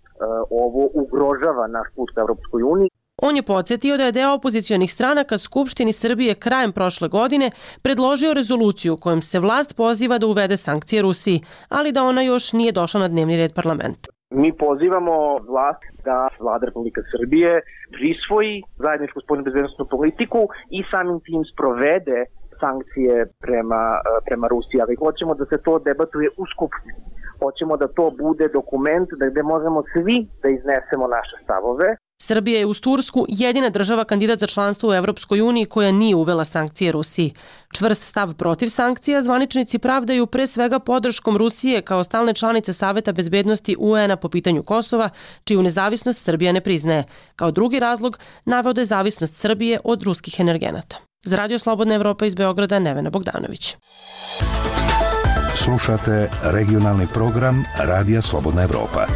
ovo 0.50 0.82
ugrožava 1.02 1.66
naš 1.66 1.88
put 1.96 2.08
ka 2.14 2.20
Evropskoj 2.20 2.62
uniji. 2.62 2.90
On 3.22 3.36
je 3.36 3.42
podsjetio 3.42 3.96
da 3.96 4.04
je 4.04 4.12
deo 4.12 4.34
opozicijonih 4.34 4.92
stranaka 4.92 5.38
Skupštini 5.38 5.92
Srbije 5.92 6.34
krajem 6.34 6.72
prošle 6.72 7.08
godine 7.08 7.50
predložio 7.82 8.34
rezoluciju 8.34 8.96
kojom 8.96 9.22
se 9.22 9.40
vlast 9.40 9.76
poziva 9.76 10.18
da 10.18 10.26
uvede 10.26 10.56
sankcije 10.56 11.02
Rusiji, 11.02 11.40
ali 11.68 11.92
da 11.92 12.04
ona 12.04 12.22
još 12.22 12.52
nije 12.52 12.72
došla 12.72 13.00
na 13.00 13.08
dnevni 13.08 13.36
red 13.36 13.54
parlamenta. 13.54 14.19
Mi 14.30 14.52
pozivamo 14.52 15.38
vlast 15.48 15.82
da 16.04 16.28
vlada 16.40 16.66
Republika 16.66 17.00
Srbije 17.12 17.60
prisvoji 17.96 18.62
zajedničku 18.76 19.20
spoljnu 19.20 19.44
bezbednostnu 19.44 19.86
politiku 19.90 20.48
i 20.70 20.80
samim 20.90 21.20
tim 21.20 21.42
sprovede 21.52 22.24
sankcije 22.60 23.26
prema, 23.44 23.82
eh, 23.98 24.20
prema 24.26 24.46
Rusiji, 24.48 24.80
ali 24.80 24.94
hoćemo 25.04 25.34
da 25.34 25.44
se 25.44 25.58
to 25.66 25.78
debatuje 25.78 26.28
u 26.36 26.44
Skupštini. 26.52 27.02
Hoćemo 27.42 27.76
da 27.76 27.88
to 27.88 28.10
bude 28.24 28.48
dokument 28.48 29.08
da 29.20 29.26
gde 29.30 29.42
možemo 29.42 29.82
svi 29.92 30.16
da 30.42 30.48
iznesemo 30.48 31.06
naše 31.16 31.36
stavove. 31.44 31.88
Srbija 32.22 32.58
je 32.58 32.66
uz 32.66 32.80
Tursku 32.80 33.26
jedina 33.28 33.68
država 33.70 34.04
kandidat 34.04 34.38
za 34.40 34.46
članstvo 34.46 34.90
u 34.90 34.94
Evropskoj 34.94 35.40
uniji 35.40 35.64
koja 35.64 35.92
nije 35.92 36.14
uvela 36.14 36.44
sankcije 36.44 36.92
Rusiji. 36.92 37.34
Čvrst 37.74 38.02
stav 38.02 38.34
protiv 38.34 38.68
sankcija 38.68 39.22
zvaničnici 39.22 39.78
pravdaju 39.78 40.26
pre 40.26 40.46
svega 40.46 40.78
podrškom 40.78 41.36
Rusije 41.36 41.82
kao 41.82 42.04
stalne 42.04 42.34
članice 42.34 42.72
Saveta 42.72 43.12
bezbednosti 43.12 43.76
UN-a 43.78 44.16
po 44.16 44.28
pitanju 44.28 44.62
Kosova, 44.62 45.10
čiju 45.44 45.62
nezavisnost 45.62 46.24
Srbija 46.24 46.52
ne 46.52 46.60
priznaje. 46.60 47.04
Kao 47.36 47.50
drugi 47.50 47.78
razlog 47.78 48.18
navode 48.44 48.84
zavisnost 48.84 49.34
Srbije 49.34 49.80
od 49.84 50.02
ruskih 50.02 50.40
energenata. 50.40 50.96
Za 51.24 51.36
Radio 51.36 51.58
Slobodna 51.58 51.94
Evropa 51.94 52.26
iz 52.26 52.34
Beograda, 52.34 52.78
Nevena 52.78 53.10
Bogdanović. 53.10 53.76
Slušate 55.54 56.30
regionalni 56.42 57.06
program 57.14 57.64
Radija 57.78 58.22
Slobodna 58.22 58.62
Evropa. 58.62 59.06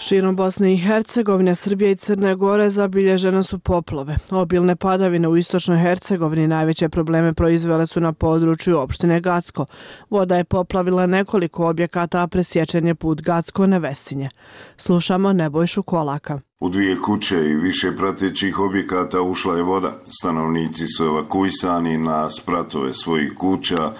Širom 0.00 0.36
Bosne 0.36 0.74
i 0.74 0.76
Hercegovine, 0.76 1.54
Srbije 1.54 1.92
i 1.92 1.96
Crne 1.96 2.34
Gore 2.34 2.70
zabilježene 2.70 3.42
su 3.42 3.58
poplove. 3.58 4.16
Obilne 4.30 4.76
padavine 4.76 5.28
u 5.28 5.36
istočnoj 5.36 5.78
Hercegovini 5.78 6.46
najveće 6.46 6.88
probleme 6.88 7.32
proizvele 7.34 7.86
su 7.86 8.00
na 8.00 8.12
području 8.12 8.78
opštine 8.78 9.20
Gacko. 9.20 9.66
Voda 10.10 10.36
je 10.36 10.44
poplavila 10.44 11.06
nekoliko 11.06 11.68
objekata, 11.68 12.22
a 12.22 12.26
presječen 12.26 12.86
je 12.86 12.94
put 12.94 13.22
Gacko-Nevesinje. 13.22 14.28
Slušamo 14.76 15.32
Nebojšu 15.32 15.82
Kolaka. 15.82 16.40
U 16.60 16.68
dvije 16.68 16.96
kuće 17.00 17.36
i 17.36 17.54
više 17.54 17.96
pratećih 17.96 18.58
objekata 18.58 19.22
ušla 19.22 19.56
je 19.56 19.62
voda. 19.62 19.92
Stanovnici 20.20 20.86
su 20.96 21.04
evakuisani 21.04 21.98
na 21.98 22.30
spratove 22.30 22.94
svojih 22.94 23.32
kuća, 23.34 23.92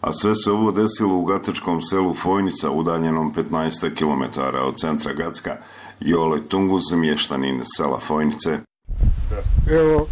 a 0.00 0.12
sve 0.12 0.36
se 0.36 0.50
ovo 0.50 0.72
desilo 0.72 1.18
u 1.18 1.24
gatačkom 1.24 1.82
selu 1.82 2.14
Fojnica, 2.14 2.70
udaljenom 2.70 3.34
15 3.34 3.94
km 3.94 4.40
od 4.66 4.76
centra 4.76 5.12
Gatska. 5.12 5.56
Jole 6.00 6.40
Tunguz, 6.48 6.82
mještanin 6.92 7.62
sela 7.76 7.98
Fojnice. 7.98 8.58
Evo, 9.70 10.06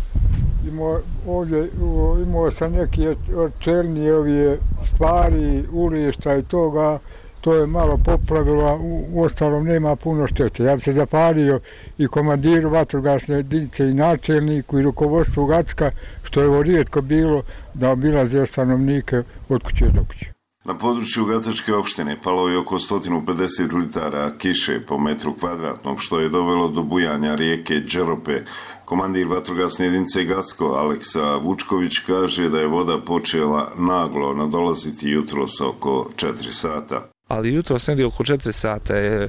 imao, 0.69 1.01
ovdje, 1.27 1.71
imao 2.27 2.51
sam 2.51 2.73
neke 2.73 3.15
čelnije 3.59 4.17
ovije 4.17 4.59
stvari, 4.95 5.65
ulišta 5.73 6.37
i 6.37 6.43
toga, 6.43 6.99
to 7.47 7.55
je 7.55 7.67
malo 7.67 7.99
popravilo, 8.05 8.79
u, 8.83 9.23
ostalom 9.23 9.65
nema 9.65 9.97
puno 9.97 10.27
štete. 10.27 10.65
Ja 10.65 10.75
bi 10.75 10.81
se 10.81 10.93
zapalio 10.93 11.61
i 11.99 12.07
komandiru 12.07 12.71
vatrogasne 12.71 13.37
jedinice 13.37 13.89
i 13.91 13.95
načelniku 13.95 14.79
i 14.79 14.83
rukovodstvu 14.83 15.47
Gacka, 15.47 15.91
što 16.23 16.41
je 16.41 16.49
ovo 16.49 16.63
rijetko 16.63 17.01
bilo 17.01 17.43
da 17.75 17.91
obilaze 17.91 18.47
stanovnike 18.47 19.23
od 19.49 19.63
kuće 19.63 19.85
do 19.85 20.05
kuće. 20.09 20.33
Na 20.65 20.79
području 20.79 21.25
Gatačke 21.25 21.75
opštine 21.75 22.17
palo 22.25 22.49
je 22.49 22.59
oko 22.59 22.79
150 22.79 23.79
litara 23.79 24.31
kiše 24.39 24.81
po 24.87 24.99
metru 24.99 25.35
kvadratnom, 25.35 25.99
što 25.99 26.21
je 26.21 26.29
dovelo 26.29 26.69
do 26.69 26.83
bujanja 26.83 27.35
rijeke 27.35 27.81
Đerope. 27.81 28.41
Komandir 28.85 29.27
vatrogasne 29.27 29.87
jedinice 29.87 30.25
Gasko, 30.25 30.65
Aleksa 30.65 31.37
Vučković, 31.37 31.99
kaže 31.99 32.49
da 32.49 32.61
je 32.61 32.67
voda 32.67 32.99
počela 32.99 33.73
naglo 33.79 34.35
nadolaziti 34.35 35.11
jutro 35.11 35.49
sa 35.49 35.69
oko 35.69 36.11
4 36.17 36.51
sata 36.51 37.16
ali 37.29 37.55
jutro 37.55 37.79
s 37.79 37.87
negdje 37.87 38.07
oko 38.07 38.25
4 38.25 38.53
sata 38.53 38.97
je 38.97 39.23
e, 39.23 39.29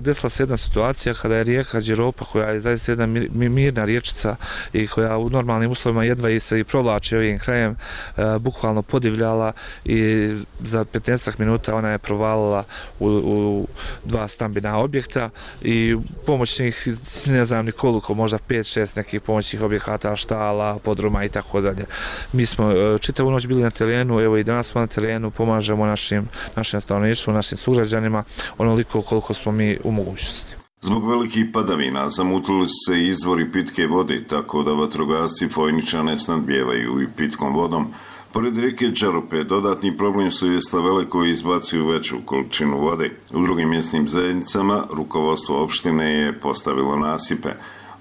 desila 0.00 0.30
se 0.30 0.42
jedna 0.42 0.56
situacija 0.56 1.14
kada 1.14 1.36
je 1.36 1.44
rijeka 1.44 1.80
Đeropa 1.80 2.24
koja 2.24 2.48
je 2.48 2.60
zaista 2.60 2.92
jedna 2.92 3.06
mirna 3.32 3.84
riječica 3.84 4.36
i 4.72 4.86
koja 4.86 5.18
u 5.18 5.30
normalnim 5.30 5.70
uslovima 5.70 6.04
jedva 6.04 6.30
i 6.30 6.40
se 6.40 6.60
i 6.60 6.64
provlači 6.64 7.16
ovim 7.16 7.38
krajem 7.38 7.76
e, 8.16 8.38
bukvalno 8.38 8.82
podivljala 8.82 9.52
i 9.84 10.28
za 10.60 10.84
15 10.84 11.38
minuta 11.38 11.74
ona 11.74 11.90
je 11.90 11.98
provalila 11.98 12.64
u, 13.00 13.08
u 13.08 13.68
dva 14.04 14.28
stambina 14.28 14.78
objekta 14.78 15.30
i 15.62 15.96
pomoćnih 16.26 16.88
ne 17.26 17.44
znam 17.44 17.66
nikoliko 17.66 18.14
možda 18.14 18.38
5-6 18.48 18.96
nekih 18.96 19.20
pomoćnih 19.20 19.62
objekata 19.62 20.16
štala, 20.16 20.78
podruma 20.78 21.24
i 21.24 21.28
tako 21.28 21.60
dalje. 21.60 21.84
Mi 22.32 22.46
smo 22.46 22.70
e, 22.72 22.98
čitavu 22.98 23.30
noć 23.30 23.46
bili 23.46 23.62
na 23.62 23.70
terenu 23.70 24.20
evo 24.20 24.36
i 24.36 24.44
danas 24.44 24.66
smo 24.66 24.80
na 24.80 24.86
terenu 24.86 25.30
pomažemo 25.30 25.86
našim, 25.86 26.28
našim 26.56 26.80
stanovnicima 26.80 27.13
stanovništvu, 27.14 27.34
našim 27.34 27.58
sugrađanima, 27.58 28.24
onoliko 28.58 29.02
koliko 29.02 29.34
smo 29.34 29.52
mi 29.52 29.78
u 29.84 29.92
mogućnosti. 29.92 30.54
Zbog 30.82 31.08
velikih 31.08 31.46
padavina 31.52 32.10
zamutili 32.10 32.66
se 32.68 33.02
izvori 33.02 33.52
pitke 33.52 33.86
vode, 33.86 34.24
tako 34.28 34.62
da 34.62 34.72
vatrogasci 34.72 35.48
Fojničane 35.48 36.18
snadbjevaju 36.18 37.02
i 37.02 37.08
pitkom 37.16 37.54
vodom. 37.54 37.86
Pored 38.32 38.58
rijeke 38.58 38.94
Čarope, 38.94 39.44
dodatni 39.44 39.96
problem 39.96 40.30
su 40.30 40.52
je 40.52 40.60
stavele 40.60 41.08
koje 41.08 41.30
izbacuju 41.30 41.86
veću 41.86 42.16
količinu 42.24 42.78
vode. 42.78 43.10
U 43.32 43.42
drugim 43.42 43.70
mjesnim 43.70 44.08
zajednicama 44.08 44.84
rukovodstvo 44.92 45.62
opštine 45.62 46.12
je 46.12 46.40
postavilo 46.40 46.96
nasipe. 46.96 47.48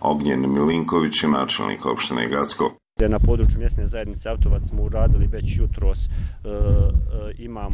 Ognjen 0.02 0.54
Milinković 0.54 1.24
je 1.24 1.30
načelnik 1.30 1.86
opštine 1.86 2.28
Gacko 2.28 2.83
na 3.10 3.20
području 3.20 3.60
mjesne 3.60 3.88
zajednice 3.88 4.30
Autovac 4.30 4.64
smo 4.64 4.84
uradili 4.84 5.28
već 5.28 5.58
jutros 5.58 6.08
e, 6.08 6.10
e, 6.10 7.34
imam 7.38 7.74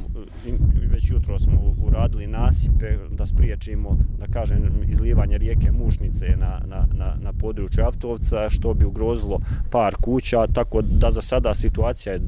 već 0.92 1.12
jutro 1.12 1.40
smo 1.40 1.76
uradili 1.84 2.28
nasipe 2.28 2.98
da 3.12 3.26
spriječimo 3.26 3.98
da 4.20 4.28
kažem 4.28 4.84
izlivanje 4.88 5.38
rijeke 5.38 5.72
Mušnice 5.72 6.26
na, 6.38 6.62
na, 6.66 6.88
na, 6.94 7.16
na 7.22 7.34
području 7.34 7.84
Avtovca 7.84 8.50
što 8.50 8.74
bi 8.74 8.86
ugrozilo 8.86 9.40
par 9.72 9.96
kuća 9.96 10.48
tako 10.48 10.82
da 10.82 11.12
za 11.12 11.22
sada 11.22 11.54
situacija 11.54 12.14
je 12.14 12.20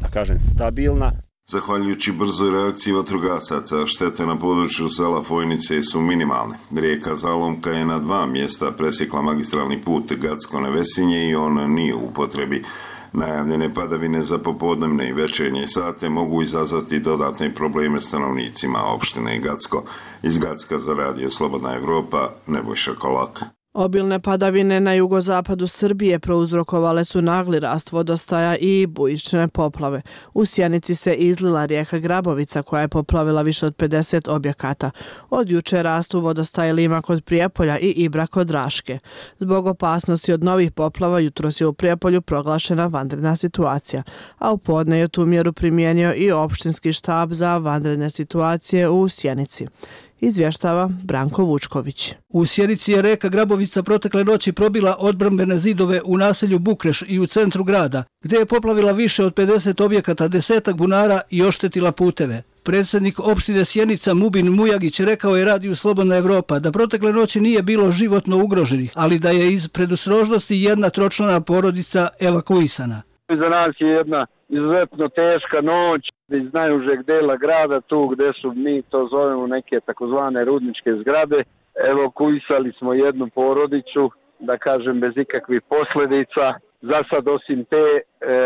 da 0.00 0.08
kažem 0.08 0.38
stabilna. 0.38 1.12
Zahvaljujući 1.46 2.12
brzoj 2.12 2.50
reakciji 2.50 2.92
vatrogasaca, 2.92 3.86
štete 3.86 4.26
na 4.26 4.38
području 4.38 4.88
sela 4.90 5.22
Fojnice 5.22 5.82
su 5.82 6.00
minimalne. 6.00 6.58
Rijeka 6.76 7.16
Zalomka 7.16 7.70
je 7.70 7.84
na 7.84 7.98
dva 7.98 8.26
mjesta 8.26 8.70
presjekla 8.70 9.22
magistralni 9.22 9.82
put 9.82 10.12
Gacko-Nevesinje 10.12 11.30
i 11.30 11.34
on 11.34 11.72
nije 11.74 11.94
u 11.94 12.04
upotrebi. 12.04 12.64
Najavljene 13.12 13.74
padavine 13.74 14.22
za 14.22 14.38
popodnevne 14.38 15.08
i 15.08 15.12
večernje 15.12 15.66
sate 15.66 16.08
mogu 16.08 16.42
izazvati 16.42 17.00
dodatne 17.00 17.54
probleme 17.54 18.00
stanovnicima 18.00 18.78
opštine 18.84 19.38
Gacko. 19.38 19.84
Iz 20.22 20.38
Gacka 20.38 20.78
za 20.78 20.94
radio 20.94 21.30
Slobodna 21.30 21.74
Evropa, 21.74 22.30
Nebojša 22.46 22.94
Kolaka. 22.94 23.63
Obilne 23.74 24.20
padavine 24.20 24.80
na 24.80 24.92
jugozapadu 24.92 25.66
Srbije 25.66 26.18
prouzrokovale 26.18 27.04
su 27.04 27.22
nagli 27.22 27.60
rast 27.60 27.92
vodostaja 27.92 28.56
i 28.56 28.86
bujične 28.86 29.48
poplave. 29.48 30.02
U 30.34 30.44
Sjenici 30.46 30.94
se 30.94 31.14
izlila 31.14 31.64
rijeka 31.64 31.98
Grabovica 31.98 32.62
koja 32.62 32.82
je 32.82 32.88
poplavila 32.88 33.42
više 33.42 33.66
od 33.66 33.76
50 33.76 34.30
objekata. 34.30 34.90
Od 35.30 35.50
juče 35.50 35.82
rastu 35.82 36.20
vodostaje 36.20 36.72
Lima 36.72 37.02
kod 37.02 37.24
Prijepolja 37.24 37.78
i 37.78 37.90
Ibra 37.90 38.26
kod 38.26 38.50
Raške. 38.50 38.98
Zbog 39.38 39.66
opasnosti 39.66 40.32
od 40.32 40.44
novih 40.44 40.72
poplava 40.72 41.18
jutro 41.18 41.50
je 41.60 41.66
u 41.66 41.72
Prijepolju 41.72 42.20
proglašena 42.20 42.86
vanredna 42.86 43.36
situacija, 43.36 44.02
a 44.38 44.52
u 44.52 44.58
podne 44.58 44.98
je 44.98 45.08
tu 45.08 45.26
mjeru 45.26 45.52
primijenio 45.52 46.14
i 46.16 46.32
opštinski 46.32 46.92
štab 46.92 47.32
za 47.32 47.58
vanredne 47.58 48.10
situacije 48.10 48.88
u 48.88 49.08
Sjenici 49.08 49.66
izvještava 50.24 50.90
Branko 51.02 51.44
Vučković. 51.44 52.14
U 52.28 52.46
Sjenici 52.46 52.92
je 52.92 53.02
reka 53.02 53.28
Grabovica 53.28 53.82
protekle 53.82 54.24
noći 54.24 54.52
probila 54.52 54.96
odbrambene 54.98 55.58
zidove 55.58 56.00
u 56.04 56.18
naselju 56.18 56.58
Bukreš 56.58 57.02
i 57.06 57.20
u 57.20 57.26
centru 57.26 57.64
grada, 57.64 58.04
gdje 58.22 58.36
je 58.36 58.46
poplavila 58.46 58.92
više 58.92 59.24
od 59.24 59.34
50 59.34 59.84
objekata, 59.84 60.28
desetak 60.28 60.76
bunara 60.76 61.20
i 61.30 61.42
oštetila 61.42 61.92
puteve. 61.92 62.42
Predsjednik 62.62 63.20
opštine 63.20 63.64
Sjenica 63.64 64.14
Mubin 64.14 64.48
Mujagić 64.48 65.00
rekao 65.00 65.36
je 65.36 65.44
radiju 65.44 65.76
Slobodna 65.76 66.16
Evropa 66.16 66.58
da 66.58 66.72
protekle 66.72 67.12
noći 67.12 67.40
nije 67.40 67.62
bilo 67.62 67.92
životno 67.92 68.44
ugroženih, 68.44 68.92
ali 68.94 69.18
da 69.18 69.30
je 69.30 69.52
iz 69.52 69.68
predusrožnosti 69.68 70.56
jedna 70.56 70.90
tročlana 70.90 71.40
porodica 71.40 72.08
evakuisana. 72.20 73.02
Za 73.28 73.48
nas 73.48 73.76
je 73.80 73.88
jedna 73.88 74.26
izuzetno 74.48 75.08
teška 75.08 75.60
noć 75.60 76.02
iz 76.28 76.52
najužeg 76.52 77.02
dela 77.02 77.36
grada, 77.36 77.80
tu 77.80 78.08
gde 78.08 78.30
su 78.40 78.52
mi 78.52 78.82
to 78.82 79.08
zovemo 79.10 79.46
neke 79.46 79.80
takozvane 79.80 80.44
rudničke 80.44 80.90
zgrade. 81.00 81.42
Evakuisali 81.90 82.72
smo 82.78 82.94
jednu 82.94 83.28
porodicu, 83.34 84.10
da 84.38 84.58
kažem 84.58 85.00
bez 85.00 85.12
ikakvih 85.16 85.60
posledica. 85.68 86.54
Za 86.82 87.00
sad 87.10 87.28
osim 87.28 87.64
te 87.64 87.76
e, 87.76 88.00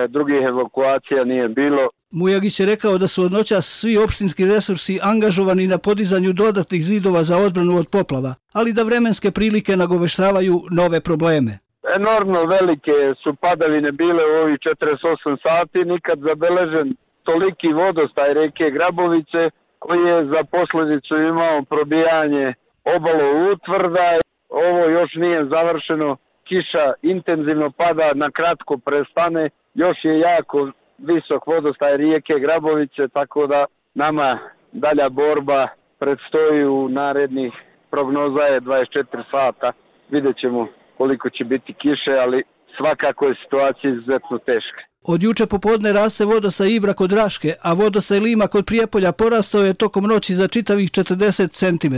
drugih 0.09 0.43
evakuacija 0.43 1.25
nije 1.25 1.49
bilo. 1.49 1.89
Mujagić 2.11 2.61
je 2.61 2.67
rekao 2.67 2.99
da 2.99 3.09
su 3.09 3.23
od 3.23 3.33
noća 3.33 3.61
svi 3.61 3.97
opštinski 3.97 4.45
resursi 4.47 4.99
angažovani 5.03 5.67
na 5.67 5.79
podizanju 5.79 6.33
dodatnih 6.33 6.85
zidova 6.85 7.23
za 7.25 7.37
odbranu 7.37 7.77
od 7.77 7.89
poplava, 7.89 8.35
ali 8.53 8.73
da 8.73 8.83
vremenske 8.83 9.31
prilike 9.31 9.77
nagoveštavaju 9.77 10.63
nove 10.71 11.01
probleme. 11.01 11.59
Enormno 11.97 12.41
velike 12.45 13.15
su 13.23 13.35
padavine 13.35 13.93
bile 13.93 14.23
u 14.33 14.43
ovih 14.43 14.59
48 14.59 15.39
sati, 15.47 15.79
nikad 15.85 16.19
zabeležen 16.29 16.97
toliki 17.23 17.73
vodostaj 17.73 18.35
reke 18.35 18.71
Grabovice 18.71 19.51
koji 19.79 20.01
je 20.01 20.27
za 20.35 20.43
posljedicu 20.53 21.15
imao 21.17 21.63
probijanje 21.63 22.55
obalo 22.97 23.53
utvrda. 23.53 24.09
Ovo 24.49 24.83
još 24.89 25.15
nije 25.15 25.49
završeno, 25.55 26.17
kiša 26.49 26.93
intenzivno 27.03 27.71
pada, 27.71 28.11
na 28.15 28.31
kratko 28.31 28.79
prestane, 28.79 29.51
još 29.75 29.97
je 30.05 30.19
jako 30.19 30.71
visok 30.99 31.47
vodostaj 31.47 31.97
rijeke 31.97 32.35
Grabovice, 32.39 33.09
tako 33.09 33.47
da 33.47 33.65
nama 33.95 34.39
dalja 34.73 35.09
borba 35.09 35.69
predstoji 35.99 36.65
u 36.65 36.89
narednih 36.89 37.53
prognoza 37.91 38.43
je 38.43 38.61
24 38.61 39.05
sata. 39.31 39.73
Vidjet 40.11 40.37
ćemo 40.41 40.69
koliko 40.99 41.31
će 41.31 41.45
biti 41.45 41.73
kiše, 41.83 42.13
ali 42.25 42.43
svakako 42.77 43.27
je 43.27 43.35
situacija 43.45 43.93
izuzetno 43.93 44.39
teška. 44.39 44.81
Od 45.03 45.23
juče 45.23 45.47
popodne 45.47 45.93
raste 45.93 46.25
vodosa 46.25 46.65
Ibra 46.67 46.93
kod 46.93 47.13
Raške, 47.13 47.51
a 47.63 47.73
vodosa 47.73 48.15
Lima 48.15 48.47
kod 48.47 48.67
Prijepolja 48.67 49.13
porastao 49.13 49.63
je 49.63 49.75
tokom 49.75 50.05
noći 50.05 50.35
za 50.35 50.49
čitavih 50.49 50.91
40 50.91 51.49
cm. 51.61 51.97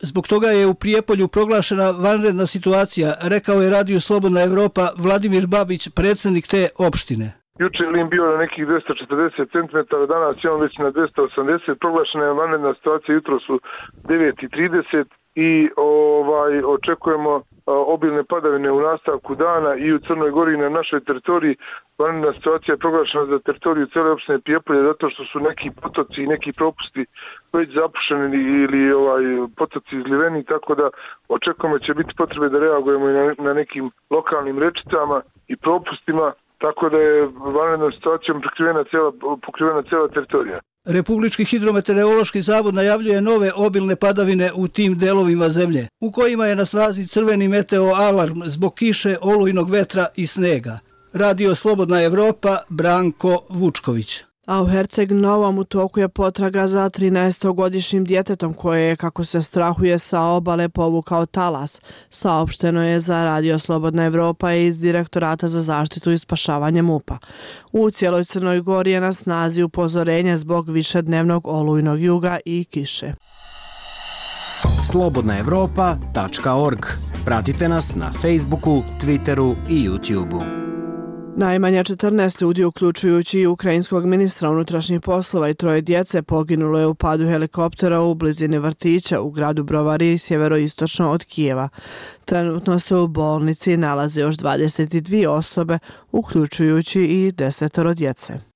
Zbog 0.00 0.28
toga 0.28 0.48
je 0.48 0.66
u 0.66 0.74
Prijepolju 0.74 1.28
proglašena 1.28 1.90
vanredna 1.90 2.46
situacija, 2.46 3.08
rekao 3.22 3.62
je 3.62 3.70
Radio 3.70 4.00
Slobodna 4.00 4.40
Evropa 4.42 4.84
Vladimir 5.04 5.46
Babić, 5.46 5.88
predsjednik 5.96 6.46
te 6.46 6.68
opštine. 6.88 7.32
Juče 7.58 7.84
Lim 7.94 8.08
bio 8.08 8.24
na 8.32 8.36
nekih 8.36 8.66
240 8.66 9.52
cm, 9.52 9.76
danas 10.14 10.36
je 10.44 10.50
on 10.50 10.60
već 10.60 10.78
na 10.78 10.92
280, 10.92 11.74
proglašena 11.80 12.24
je 12.24 12.32
vanredna 12.32 12.74
situacija, 12.74 13.14
jutro 13.14 13.40
su 13.46 13.60
9.30 14.04 15.04
i 15.34 15.70
ovaj 15.76 16.62
očekujemo 16.64 17.42
obilne 17.66 18.24
padavine 18.24 18.70
u 18.70 18.80
nastavku 18.80 19.34
dana 19.34 19.76
i 19.76 19.92
u 19.92 19.98
Crnoj 19.98 20.30
Gori 20.30 20.56
na 20.56 20.68
našoj 20.68 21.00
teritoriji. 21.00 21.56
Vanredna 21.98 22.32
situacija 22.32 22.72
je 22.72 22.78
proglašena 22.78 23.26
za 23.26 23.38
teritoriju 23.38 23.86
cele 23.86 24.10
opštine 24.10 24.40
Pijepolje 24.40 24.82
zato 24.82 25.10
što 25.10 25.24
su 25.24 25.40
neki 25.40 25.70
potoci 25.82 26.22
i 26.22 26.26
neki 26.26 26.52
propusti 26.52 27.06
već 27.52 27.74
zapušeni 27.74 28.36
ili 28.36 28.92
ovaj 28.92 29.22
potoci 29.56 29.96
izliveni, 29.96 30.44
tako 30.44 30.74
da 30.74 30.90
očekujemo 31.28 31.78
će 31.78 31.94
biti 31.94 32.14
potrebe 32.16 32.48
da 32.48 32.58
reagujemo 32.58 33.10
i 33.10 33.12
na, 33.12 33.34
na 33.38 33.54
nekim 33.54 33.90
lokalnim 34.10 34.58
rečicama 34.58 35.22
i 35.48 35.56
propustima, 35.56 36.32
tako 36.58 36.88
da 36.88 36.98
je 36.98 37.28
vanredna 37.40 37.90
situacija 37.90 38.34
pokrivena 38.42 38.84
cela, 38.84 39.12
pokrivena 39.46 39.82
cela 39.82 40.08
teritorija. 40.08 40.60
Republički 40.84 41.44
hidrometeorološki 41.44 42.42
zavod 42.42 42.74
najavljuje 42.74 43.20
nove 43.20 43.52
obilne 43.56 43.96
padavine 43.96 44.52
u 44.54 44.68
tim 44.68 44.98
delovima 44.98 45.48
zemlje, 45.48 45.88
u 46.00 46.12
kojima 46.12 46.46
je 46.46 46.56
na 46.56 46.64
snazi 46.64 47.06
crveni 47.06 47.48
meteo 47.48 47.94
alarm 47.94 48.42
zbog 48.44 48.74
kiše, 48.74 49.16
olujnog 49.20 49.70
vetra 49.70 50.06
i 50.16 50.26
snega. 50.26 50.78
Radio 51.12 51.54
Slobodna 51.54 52.02
Evropa, 52.02 52.58
Branko 52.68 53.44
Vučković. 53.48 54.31
A 54.46 54.62
u 54.62 54.66
Herceg 54.66 55.12
Novom 55.12 55.58
u 55.58 55.64
toku 55.64 56.00
je 56.00 56.08
potraga 56.08 56.68
za 56.68 56.90
13-godišnjim 56.90 58.04
djetetom 58.04 58.54
koje 58.54 58.82
je, 58.82 58.96
kako 58.96 59.24
se 59.24 59.42
strahuje, 59.42 59.98
sa 59.98 60.20
obale 60.20 60.68
povukao 60.68 61.26
talas. 61.26 61.80
Saopšteno 62.10 62.84
je 62.84 63.00
za 63.00 63.24
Radio 63.24 63.58
Slobodna 63.58 64.04
Evropa 64.04 64.52
iz 64.52 64.80
Direktorata 64.80 65.48
za 65.48 65.62
zaštitu 65.62 66.10
i 66.10 66.18
spašavanje 66.18 66.82
MUPA. 66.82 67.18
U 67.72 67.90
cijeloj 67.90 68.24
Crnoj 68.24 68.60
Gori 68.60 68.90
je 68.90 69.00
na 69.00 69.12
snazi 69.12 69.62
upozorenje 69.62 70.38
zbog 70.38 70.68
višednevnog 70.68 71.46
olujnog 71.46 72.00
juga 72.00 72.38
i 72.44 72.64
kiše. 72.64 73.12
Slobodnaevropa.org 74.90 76.86
Pratite 77.24 77.68
nas 77.68 77.94
na 77.94 78.12
Facebooku, 78.12 78.82
Twitteru 79.00 79.54
i 79.68 79.88
YouTubeu. 79.88 80.61
Najmanje 81.36 81.84
14 81.84 82.42
ljudi, 82.42 82.64
uključujući 82.64 83.38
i 83.38 83.46
ukrajinskog 83.46 84.06
ministra 84.06 84.50
unutrašnjih 84.50 85.00
poslova 85.00 85.48
i 85.48 85.54
troje 85.54 85.80
djece, 85.80 86.22
poginulo 86.22 86.78
je 86.78 86.86
u 86.86 86.94
padu 86.94 87.24
helikoptera 87.24 88.00
u 88.00 88.14
blizini 88.14 88.58
vrtića 88.58 89.20
u 89.20 89.30
gradu 89.30 89.64
Brovari, 89.64 90.18
sjeveroistočno 90.18 91.10
od 91.10 91.24
Kijeva. 91.24 91.68
Trenutno 92.24 92.78
se 92.78 92.96
u 92.96 93.08
bolnici 93.08 93.76
nalaze 93.76 94.20
još 94.20 94.36
22 94.36 95.28
osobe, 95.28 95.78
uključujući 96.12 97.02
i 97.02 97.32
desetoro 97.32 97.94
djece. 97.94 98.51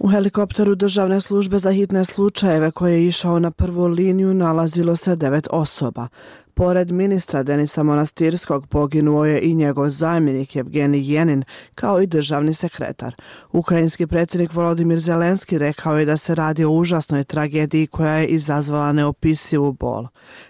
U 0.00 0.08
helikopteru 0.08 0.74
državne 0.74 1.20
službe 1.20 1.58
za 1.58 1.70
hitne 1.70 2.04
slučajeve 2.04 2.70
koje 2.70 2.92
je 2.92 3.06
išao 3.06 3.38
na 3.38 3.50
prvu 3.50 3.86
liniju 3.86 4.34
nalazilo 4.34 4.96
se 4.96 5.16
devet 5.16 5.48
osoba. 5.50 6.08
Pored 6.54 6.90
ministra 6.90 7.42
Denisa 7.42 7.82
Monastirskog 7.82 8.66
poginuo 8.66 9.24
je 9.24 9.40
i 9.40 9.54
njegov 9.54 9.88
zamjenik 9.88 10.56
Evgeni 10.56 11.10
Jenin 11.10 11.44
kao 11.74 12.00
i 12.02 12.06
državni 12.06 12.54
sekretar. 12.54 13.14
Ukrajinski 13.52 14.06
predsjednik 14.06 14.54
Volodimir 14.54 15.00
Zelenski 15.00 15.58
rekao 15.58 15.98
je 15.98 16.04
da 16.04 16.16
se 16.16 16.34
radi 16.34 16.64
o 16.64 16.70
užasnoj 16.70 17.24
tragediji 17.24 17.86
koja 17.86 18.12
je 18.12 18.26
izazvala 18.26 18.92
neopisivu 18.92 19.72
bol. 19.72 20.06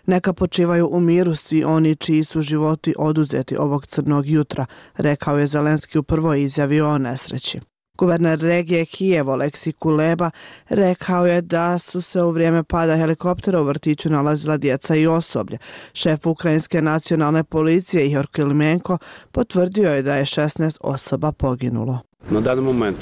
Neka 0.07 0.33
počivaju 0.33 0.89
u 0.93 1.01
miru 1.01 1.35
svi 1.35 1.65
oni 1.65 1.97
čiji 1.97 2.25
su 2.25 2.43
životi 2.43 2.95
oduzeti 2.99 3.57
ovog 3.57 3.87
crnog 3.87 4.27
jutra, 4.27 4.67
rekao 4.97 5.39
je 5.39 5.47
Zelenski 5.47 5.99
u 5.99 6.03
prvoj 6.03 6.43
izjavi 6.43 6.81
o 6.81 6.99
nesreći. 6.99 7.61
Guverner 7.99 8.39
regije 8.39 8.85
Kijevo, 8.85 9.37
Leksi 9.37 9.73
Kuleba, 9.73 10.31
rekao 10.69 11.27
je 11.27 11.41
da 11.41 11.79
su 11.79 12.01
se 12.01 12.23
u 12.23 12.31
vrijeme 12.31 12.63
pada 12.63 12.97
helikoptera 12.97 13.61
u 13.61 13.65
vrtiću 13.65 14.11
nalazila 14.11 14.57
djeca 14.57 14.97
i 14.97 15.07
osoblje. 15.07 15.59
Šef 15.93 16.27
Ukrajinske 16.27 16.83
nacionalne 16.83 17.45
policije 17.45 18.07
Ihor 18.07 18.27
Kilimenko 18.27 18.99
potvrdio 19.33 19.95
je 19.95 20.03
da 20.03 20.17
je 20.17 20.25
16 20.25 20.77
osoba 20.81 21.33
poginulo. 21.33 21.99
Na 22.31 22.41
dan 22.41 22.59
moment 22.59 22.97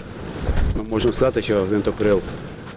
možemo 0.91 1.13
stati 1.13 1.43
će 1.43 1.55
ventokril 1.55 2.19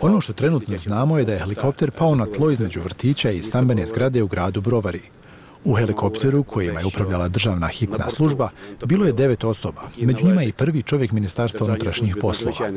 Ono 0.02 0.22
što 0.22 0.34
trenutno 0.34 0.78
znamo 0.78 1.18
je 1.18 1.26
da 1.26 1.34
je 1.34 1.40
helikopter 1.40 1.92
pao 1.92 2.16
na 2.16 2.26
tlo 2.26 2.52
između 2.52 2.82
vrtića 2.82 3.30
i 3.30 3.40
stambene 3.40 3.86
zgrade 3.86 4.24
u 4.24 4.28
gradu 4.28 4.62
Brovari. 4.62 5.02
U 5.65 5.75
helikopteru 5.75 6.43
kojima 6.43 6.81
je 6.81 6.87
upravljala 6.87 7.29
državna 7.29 7.67
hitna 7.67 8.11
služba 8.11 8.51
bilo 8.87 9.07
je 9.07 9.13
devet 9.13 9.45
osoba, 9.45 9.83
među 10.01 10.27
njima 10.27 10.43
i 10.43 10.53
prvi 10.53 10.83
čovjek 10.83 11.13
ministarstva 11.13 11.67
unutrašnjih 11.67 12.17
poslova. 12.21 12.71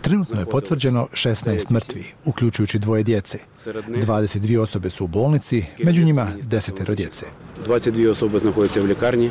Trenutno 0.00 0.40
je 0.40 0.46
potvrđeno 0.46 1.08
16 1.12 1.70
mrtvi, 1.70 2.04
uključujući 2.24 2.78
dvoje 2.78 3.02
djece. 3.02 3.38
22 3.64 4.58
osobe 4.58 4.90
su 4.90 5.04
u 5.04 5.08
bolnici, 5.08 5.64
među 5.84 6.04
njima 6.04 6.32
desetero 6.42 6.94
djece. 6.94 7.26
22 7.66 8.10
osobe 8.10 8.38
znaходяться 8.38 8.82
u 8.82 8.86
ljekarni, 8.86 9.30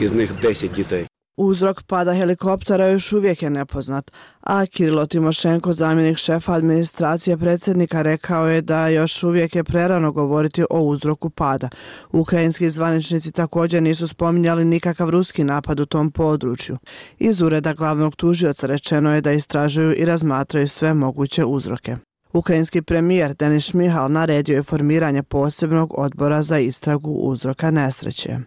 iz 0.00 0.14
njih 0.14 0.32
10 0.42 0.74
djetej. 0.74 1.07
Uzrok 1.41 1.83
pada 1.83 2.13
helikoptera 2.13 2.87
još 2.87 3.13
uvijek 3.13 3.41
je 3.41 3.49
nepoznat, 3.49 4.11
a 4.41 4.65
Kirilo 4.65 5.05
Timošenko, 5.05 5.73
zamjenik 5.73 6.17
šefa 6.17 6.53
administracije 6.53 7.37
predsjednika, 7.37 8.01
rekao 8.01 8.47
je 8.47 8.61
da 8.61 8.87
još 8.87 9.23
uvijek 9.23 9.55
je 9.55 9.63
prerano 9.63 10.11
govoriti 10.11 10.63
o 10.69 10.81
uzroku 10.81 11.29
pada. 11.29 11.69
Ukrajinski 12.11 12.69
zvaničnici 12.69 13.31
također 13.31 13.83
nisu 13.83 14.07
spominjali 14.07 14.65
nikakav 14.65 15.09
ruski 15.09 15.43
napad 15.43 15.79
u 15.79 15.85
tom 15.85 16.11
području. 16.11 16.77
Iz 17.19 17.41
ureda 17.41 17.73
glavnog 17.73 18.15
tužioca 18.15 18.67
rečeno 18.67 19.15
je 19.15 19.21
da 19.21 19.31
istražuju 19.31 19.95
i 19.97 20.05
razmatraju 20.05 20.67
sve 20.67 20.93
moguće 20.93 21.45
uzroke. 21.45 21.97
Ukrajinski 22.33 22.81
premijer 22.81 23.33
Denis 23.33 23.73
Mihal 23.73 24.11
naredio 24.11 24.55
je 24.55 24.63
formiranje 24.63 25.23
posebnog 25.23 25.93
odbora 25.97 26.41
za 26.41 26.59
istragu 26.59 27.11
uzroka 27.11 27.71
nesreće. 27.71 28.37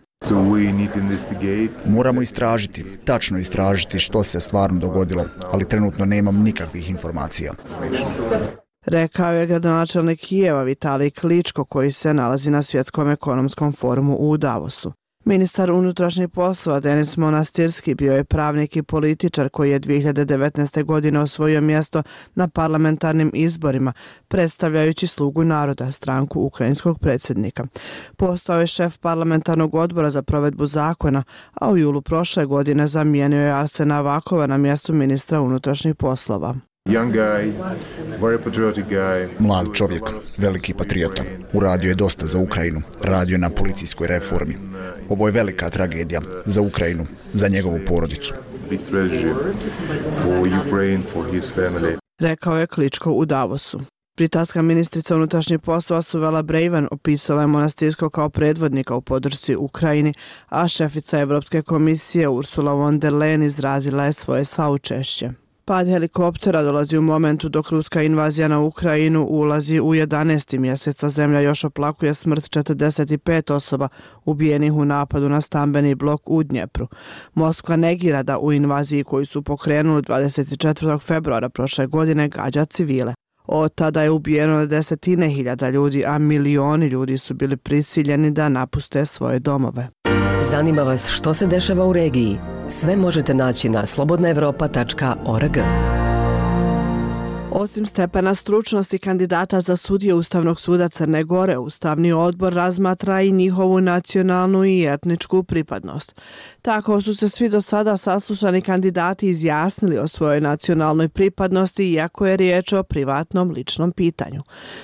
Moramo 1.87 2.23
istražiti, 2.23 2.85
tačno 3.05 3.39
istražiti 3.39 3.99
što 3.99 4.23
se 4.25 4.41
stvarno 4.41 4.81
dogodilo, 4.81 5.25
ali 5.53 5.69
trenutno 5.69 6.05
nemam 6.05 6.43
nikakvih 6.43 6.91
informacija. 6.91 7.53
Rekao 8.87 9.33
je 9.33 9.47
gradonačelnik 9.47 10.21
Kijeva 10.21 10.63
Vitalij 10.63 11.11
Kličko 11.11 11.65
koji 11.65 11.93
se 11.93 12.15
nalazi 12.15 12.51
na 12.51 12.63
svjetskom 12.63 13.11
ekonomskom 13.11 13.73
forumu 13.73 14.17
u 14.17 14.37
Davosu. 14.37 14.93
Ministar 15.25 15.71
unutrašnjih 15.71 16.29
poslova 16.29 16.81
Denis 16.81 17.17
Monastirski 17.17 17.95
bio 17.95 18.13
je 18.13 18.25
pravnik 18.25 18.77
i 18.77 18.83
političar 18.83 19.49
koji 19.49 19.71
je 19.71 19.81
2019. 19.81 20.85
godine 20.85 21.21
osvojio 21.21 21.61
mjesto 21.61 22.03
na 22.35 22.49
parlamentarnim 22.49 23.31
izborima, 23.35 23.93
predstavljajući 24.29 25.07
slugu 25.07 25.45
naroda, 25.45 25.93
stranku 25.93 26.41
ukrajinskog 26.41 26.99
predsjednika. 26.99 27.67
Postao 28.17 28.61
je 28.61 28.67
šef 28.67 28.99
parlamentarnog 28.99 29.75
odbora 29.75 30.11
za 30.11 30.23
provedbu 30.23 30.67
zakona, 30.67 31.23
a 31.55 31.71
u 31.71 31.77
julu 31.77 32.03
prošle 32.03 32.47
godine 32.47 32.87
zamijenio 32.87 33.41
je 33.41 33.53
Arsena 33.53 34.01
Vakova 34.01 34.47
na 34.47 34.57
mjestu 34.57 34.93
ministra 34.93 35.41
unutrašnjih 35.41 35.95
poslova. 35.95 36.55
Mlad 39.39 39.67
čovjek, 39.75 40.03
veliki 40.39 40.75
patriota. 40.75 41.23
Uradio 41.53 41.89
je 41.89 41.95
dosta 41.95 42.27
za 42.27 42.39
Ukrajinu. 42.39 42.83
Radio 43.03 43.35
je 43.35 43.39
na 43.39 43.51
policijskoj 43.51 44.07
reformi. 44.07 44.82
Ovo 45.13 45.29
je 45.29 45.33
velika 45.33 45.71
tragedija 45.71 46.21
za 46.45 46.61
Ukrajinu, 46.61 47.07
za 47.33 47.49
njegovu 47.49 47.79
porodicu. 47.87 48.35
Rekao 52.21 52.59
je 52.59 52.67
Kličko 52.67 53.13
u 53.13 53.25
Davosu. 53.25 53.81
Britanska 54.17 54.63
ministrica 54.63 55.17
unutrašnjih 55.17 55.61
poslova 55.61 56.03
Suvela 56.03 56.43
Braven 56.43 56.89
opisala 56.91 57.41
je 57.41 57.47
monastirsko 57.47 58.11
kao 58.11 58.31
predvodnika 58.31 58.97
u 58.97 59.01
podršci 59.01 59.57
Ukrajini, 59.57 60.15
a 60.49 60.69
šefica 60.69 61.21
Evropske 61.21 61.63
komisije 61.63 62.29
Ursula 62.29 62.73
von 62.73 62.99
der 62.99 63.13
Leyen 63.13 63.47
izrazila 63.47 64.05
je 64.05 64.13
svoje 64.13 64.45
saučešće. 64.45 65.42
Pad 65.65 65.87
helikoptera 65.87 66.63
dolazi 66.63 66.99
u 66.99 67.03
momentu 67.03 67.49
dok 67.49 67.71
ruska 67.71 68.03
invazija 68.03 68.49
na 68.49 68.61
Ukrajinu 68.61 69.25
ulazi 69.25 69.81
u 69.81 69.87
11. 69.87 70.59
mjeseca. 70.59 71.09
Zemlja 71.09 71.41
još 71.41 71.65
oplakuje 71.65 72.15
smrt 72.15 72.45
45 72.45 73.53
osoba 73.53 73.89
ubijenih 74.25 74.73
u 74.73 74.85
napadu 74.85 75.29
na 75.29 75.41
stambeni 75.41 75.95
blok 75.95 76.31
u 76.31 76.43
Dnjepru. 76.43 76.89
Moskva 77.35 77.77
negira 77.77 78.23
da 78.23 78.39
u 78.39 78.53
invaziji 78.53 79.05
koju 79.05 79.27
su 79.27 79.43
pokrenuli 79.43 80.03
24. 80.03 81.01
februara 81.01 81.49
prošle 81.49 81.87
godine 81.87 82.29
gađa 82.29 82.65
civile. 82.65 83.15
Od 83.47 83.75
tada 83.75 84.03
je 84.03 84.11
ubijeno 84.11 84.67
desetine 84.67 85.29
hiljada 85.29 85.71
ljudi, 85.71 86.05
a 86.07 86.19
milioni 86.19 86.87
ljudi 86.87 87.19
su 87.19 87.35
bili 87.35 87.57
prisiljeni 87.57 88.31
da 88.31 88.49
napuste 88.49 89.07
svoje 89.07 89.39
domove. 89.39 89.89
Zanima 90.41 90.83
vas 90.83 91.11
što 91.11 91.35
se 91.35 91.47
dešava 91.47 91.87
u 91.87 91.93
regiji? 91.93 92.39
Sve 92.73 92.97
možete 92.97 93.35
naći 93.35 93.69
na 93.69 93.87
slobodnaevropa.org. 93.87 95.59
Osim 97.55 97.87
stepena 97.87 98.35
stručnosti 98.35 98.99
kandidata 98.99 99.61
za 99.61 99.77
sudije 99.77 100.15
Ustavnog 100.15 100.61
suda 100.61 100.89
Crne 100.89 101.25
Gore, 101.25 101.59
Ustavni 101.59 102.13
odbor 102.13 102.55
razmatra 102.55 103.23
i 103.23 103.33
njihovu 103.33 103.81
nacionalnu 103.81 104.65
i 104.65 104.87
etničku 104.87 105.43
pripadnost. 105.43 106.21
Tako 106.63 107.01
su 107.01 107.15
se 107.15 107.29
svi 107.29 107.49
do 107.49 107.61
sada 107.61 107.97
saslušani 107.97 108.63
kandidati 108.63 109.29
izjasnili 109.29 109.99
o 109.99 110.09
svojoj 110.09 110.41
nacionalnoj 110.41 111.09
pripadnosti, 111.09 111.93
iako 111.93 112.27
je 112.27 112.37
riječ 112.37 112.73
o 112.73 112.83
privatnom 112.83 113.51
ličnom 113.51 113.93
pitanju. 113.93 114.43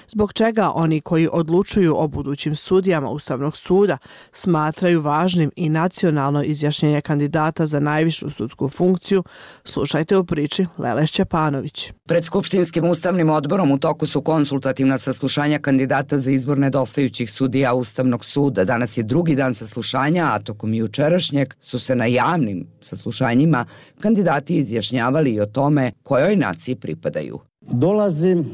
Zbog 0.08 0.32
čega 0.32 0.70
oni 0.74 1.00
koji 1.00 1.28
odlučuju 1.32 1.94
o 1.96 2.08
budućim 2.08 2.56
sudijama 2.56 3.10
Ustavnog 3.10 3.56
suda 3.56 3.98
smatraju 4.32 5.00
važnim 5.00 5.50
i 5.56 5.68
nacionalno 5.68 6.42
izjašnjenje 6.42 7.00
kandidata 7.00 7.66
za 7.66 7.80
najvišu 7.80 8.30
sudsku 8.30 8.68
funkciju, 8.68 9.24
slušajte 9.64 10.16
u 10.16 10.24
priči 10.24 10.66
Lele 10.78 11.06
Šćepanović. 11.06 11.92
Pred 12.06 12.24
Skupštinskim 12.58 12.90
ustavnim 12.90 13.30
odborom 13.30 13.70
u 13.70 13.78
toku 13.78 14.06
su 14.06 14.20
konsultativna 14.20 14.98
saslušanja 14.98 15.58
kandidata 15.58 16.18
za 16.18 16.30
izbor 16.30 16.58
nedostajućih 16.58 17.30
sudija 17.30 17.74
Ustavnog 17.74 18.24
suda. 18.24 18.64
Danas 18.64 18.96
je 18.96 19.02
drugi 19.02 19.34
dan 19.34 19.54
saslušanja, 19.54 20.30
a 20.32 20.38
tokom 20.38 20.74
jučerašnjeg 20.74 21.54
su 21.60 21.78
se 21.78 21.94
na 21.94 22.06
javnim 22.06 22.66
saslušanjima 22.80 23.64
kandidati 24.00 24.56
izjašnjavali 24.56 25.30
i 25.30 25.40
o 25.40 25.46
tome 25.46 25.92
kojoj 26.02 26.36
naciji 26.36 26.74
pripadaju. 26.74 27.38
Dolazim 27.60 28.44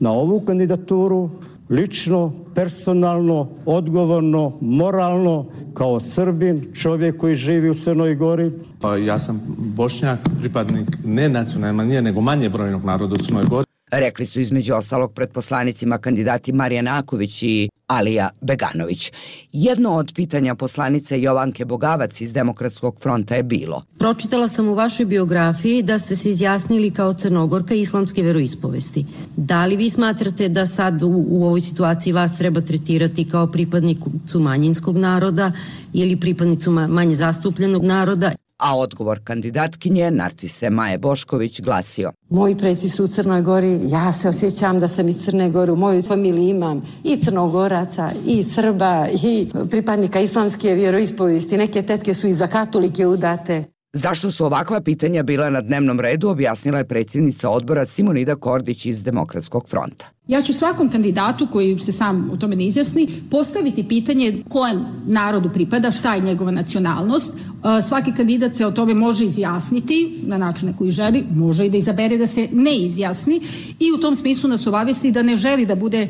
na 0.00 0.12
ovu 0.12 0.40
kandidaturu 0.40 1.30
lično, 1.70 2.32
personalno, 2.54 3.48
odgovorno, 3.66 4.58
moralno, 4.60 5.46
kao 5.74 6.00
Srbin, 6.00 6.72
čovjek 6.74 7.16
koji 7.16 7.34
živi 7.34 7.70
u 7.70 7.74
Crnoj 7.74 8.14
Gori. 8.14 8.52
Pa 8.80 8.96
ja 8.96 9.18
sam 9.18 9.40
bošnjak, 9.58 10.18
pripadnik 10.40 10.88
ne 11.04 11.28
nacionalne 11.28 11.72
manije, 11.72 12.02
nego 12.02 12.20
manje 12.20 12.48
brojnog 12.48 12.84
naroda 12.84 13.14
u 13.14 13.18
Crnoj 13.18 13.44
Gori. 13.44 13.67
Rekli 13.90 14.26
su 14.26 14.40
između 14.40 14.74
ostalog 14.74 15.12
pred 15.12 15.30
poslanicima 15.30 15.98
kandidati 15.98 16.52
Marija 16.52 16.82
Naković 16.82 17.42
i 17.42 17.68
Alija 17.88 18.30
Beganović. 18.40 19.12
Jedno 19.52 19.90
od 19.90 20.12
pitanja 20.14 20.54
poslanice 20.54 21.22
Jovanke 21.22 21.64
Bogavac 21.64 22.20
iz 22.20 22.32
Demokratskog 22.32 23.00
fronta 23.02 23.34
je 23.34 23.42
bilo. 23.42 23.82
Pročitala 23.98 24.48
sam 24.48 24.68
u 24.68 24.74
vašoj 24.74 25.06
biografiji 25.06 25.82
da 25.82 25.98
ste 25.98 26.16
se 26.16 26.30
izjasnili 26.30 26.90
kao 26.90 27.14
crnogorka 27.14 27.74
islamske 27.74 28.22
veroispovesti. 28.22 29.06
Da 29.36 29.66
li 29.66 29.76
vi 29.76 29.90
smatrate 29.90 30.48
da 30.48 30.66
sad 30.66 31.02
u, 31.02 31.24
u 31.28 31.44
ovoj 31.44 31.60
situaciji 31.60 32.12
vas 32.12 32.38
treba 32.38 32.60
tretirati 32.60 33.28
kao 33.30 33.46
pripadnicu 33.46 34.40
manjinskog 34.40 34.96
naroda 34.96 35.52
ili 35.92 36.20
pripadnicu 36.20 36.70
manje 36.70 37.16
zastupljenog 37.16 37.84
naroda? 37.84 38.32
A 38.58 38.76
odgovor 38.76 39.20
kandidatkinje 39.24 40.10
Narcise 40.10 40.70
Maje 40.70 40.98
Bošković 40.98 41.60
glasio. 41.60 42.12
Moji 42.30 42.56
preci 42.56 42.88
su 42.88 43.04
u 43.04 43.08
Crnoj 43.08 43.42
Gori, 43.42 43.80
ja 43.82 44.12
se 44.12 44.28
osjećam 44.28 44.80
da 44.80 44.88
sam 44.88 45.08
iz 45.08 45.24
Crne 45.24 45.50
Gore, 45.50 45.72
u 45.72 45.76
mojoj 45.76 46.02
familiji 46.02 46.48
imam 46.48 46.82
i 47.04 47.16
crnogoraca, 47.16 48.10
i 48.26 48.42
Srba, 48.42 49.08
i 49.22 49.50
pripadnika 49.70 50.20
islamske 50.20 50.74
vjeroispovesti, 50.74 51.56
neke 51.56 51.82
tetke 51.82 52.14
su 52.14 52.28
i 52.28 52.34
za 52.34 52.46
katolike 52.46 53.06
udate. 53.06 53.64
Zašto 53.92 54.30
su 54.30 54.44
ovakva 54.44 54.80
pitanja 54.80 55.22
bila 55.22 55.50
na 55.50 55.60
dnevnom 55.60 56.00
redu, 56.00 56.28
objasnila 56.28 56.78
je 56.78 56.88
predsjednica 56.88 57.50
odbora 57.50 57.86
Simonida 57.86 58.36
Kordić 58.36 58.86
iz 58.86 59.04
Demokratskog 59.04 59.68
fronta. 59.68 60.06
Ja 60.28 60.42
ću 60.42 60.52
svakom 60.52 60.88
kandidatu 60.88 61.46
koji 61.52 61.78
se 61.80 61.92
sam 61.92 62.30
o 62.32 62.36
tome 62.36 62.56
ne 62.56 62.66
izjasni 62.66 63.08
postaviti 63.30 63.88
pitanje 63.88 64.42
kojem 64.48 64.84
narodu 65.06 65.50
pripada, 65.54 65.90
šta 65.90 66.14
je 66.14 66.20
njegova 66.20 66.50
nacionalnost. 66.50 67.34
E, 67.34 67.82
svaki 67.82 68.12
kandidat 68.12 68.56
se 68.56 68.66
o 68.66 68.70
tome 68.70 68.94
može 68.94 69.24
izjasniti 69.24 70.20
na 70.22 70.38
način 70.38 70.68
na 70.68 70.76
koji 70.76 70.90
želi, 70.90 71.24
može 71.34 71.66
i 71.66 71.70
da 71.70 71.76
izabere 71.76 72.16
da 72.16 72.26
se 72.26 72.48
ne 72.52 72.76
izjasni 72.76 73.40
i 73.78 73.92
u 73.92 74.00
tom 74.00 74.14
smislu 74.14 74.50
nas 74.50 74.66
obavesti 74.66 75.12
da 75.12 75.22
ne 75.22 75.36
želi 75.36 75.66
da 75.66 75.74
bude 75.74 76.02
e, 76.02 76.08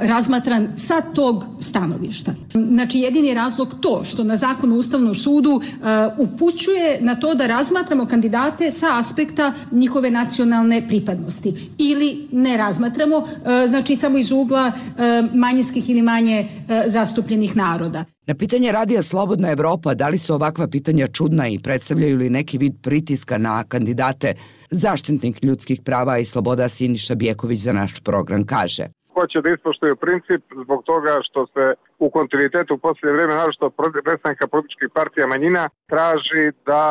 razmatran 0.00 0.68
sa 0.76 1.00
tog 1.00 1.44
stanovišta. 1.60 2.34
Znači, 2.52 2.98
jedini 2.98 3.34
razlog 3.34 3.74
to 3.80 4.04
što 4.04 4.24
na 4.24 4.36
zakonu 4.36 4.76
Ustavnom 4.76 5.14
sudu 5.14 5.60
e, 5.62 5.86
upućuje 6.18 6.98
na 7.00 7.14
to 7.14 7.34
da 7.34 7.46
razmatramo 7.46 8.06
kandidate 8.06 8.70
sa 8.70 8.98
aspekta 8.98 9.52
njihove 9.72 10.10
nacionalne 10.10 10.88
pripadnosti 10.88 11.54
ili 11.78 12.28
ne 12.32 12.56
razmatramo 12.56 13.26
znači 13.68 13.96
samo 13.96 14.18
iz 14.18 14.32
ugla 14.32 14.66
e, 14.66 14.72
manjinskih 15.34 15.90
ili 15.90 16.02
manje 16.02 16.38
e, 16.40 16.82
zastupljenih 16.86 17.56
naroda. 17.56 18.04
Na 18.26 18.34
pitanje 18.34 18.72
radija 18.72 19.02
Slobodna 19.02 19.50
Evropa, 19.50 19.94
da 19.94 20.08
li 20.08 20.18
su 20.18 20.34
ovakva 20.34 20.68
pitanja 20.68 21.06
čudna 21.06 21.48
i 21.48 21.58
predstavljaju 21.58 22.16
li 22.16 22.30
neki 22.30 22.58
vid 22.58 22.72
pritiska 22.82 23.38
na 23.38 23.64
kandidate, 23.64 24.34
zaštitnik 24.70 25.44
ljudskih 25.44 25.80
prava 25.84 26.18
i 26.18 26.24
sloboda 26.24 26.68
Siniša 26.68 27.14
Bjeković 27.14 27.60
za 27.60 27.72
naš 27.72 28.00
program 28.04 28.46
kaže 28.46 28.86
hoće 29.20 29.38
da 29.44 29.48
ispoštuju 29.50 29.94
princip 30.04 30.42
zbog 30.64 30.80
toga 30.90 31.12
što 31.26 31.40
se 31.52 31.64
u 31.98 32.10
kontinuitetu 32.16 32.74
u 32.74 32.82
posljednje 32.84 33.12
vreme, 33.16 33.34
naravno 33.34 33.70
predstavnika 34.06 34.46
političkih 34.54 34.88
partija 34.98 35.26
manjina, 35.26 35.64
traži 35.92 36.44
da 36.68 36.82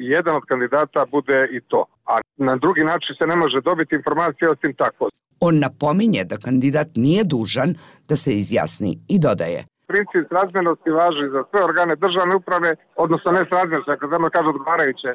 jedan 0.00 0.36
od 0.36 0.42
kandidata 0.48 1.06
bude 1.10 1.48
i 1.50 1.60
to. 1.60 1.84
A 2.06 2.18
na 2.36 2.56
drugi 2.56 2.84
način 2.84 3.16
se 3.18 3.26
ne 3.26 3.36
može 3.36 3.60
dobiti 3.60 3.94
informacija 3.94 4.50
osim 4.50 4.74
tako. 4.74 5.08
On 5.40 5.58
napominje 5.58 6.24
da 6.24 6.36
kandidat 6.36 6.88
nije 6.94 7.24
dužan 7.24 7.74
da 8.08 8.16
se 8.16 8.30
izjasni 8.32 8.98
i 9.08 9.18
dodaje. 9.18 9.64
Princip 9.92 10.32
razmjernosti 10.38 10.90
važi 10.90 11.26
za 11.34 11.42
sve 11.50 11.60
organe 11.68 11.94
državne 11.96 12.34
uprave, 12.36 12.70
odnosno 13.04 13.28
ne 13.32 13.42
razmjernosti, 13.56 13.90
ako 13.94 14.06
zemlja 14.12 14.30
kaže 14.36 14.48
odgovarajuće 14.48 15.10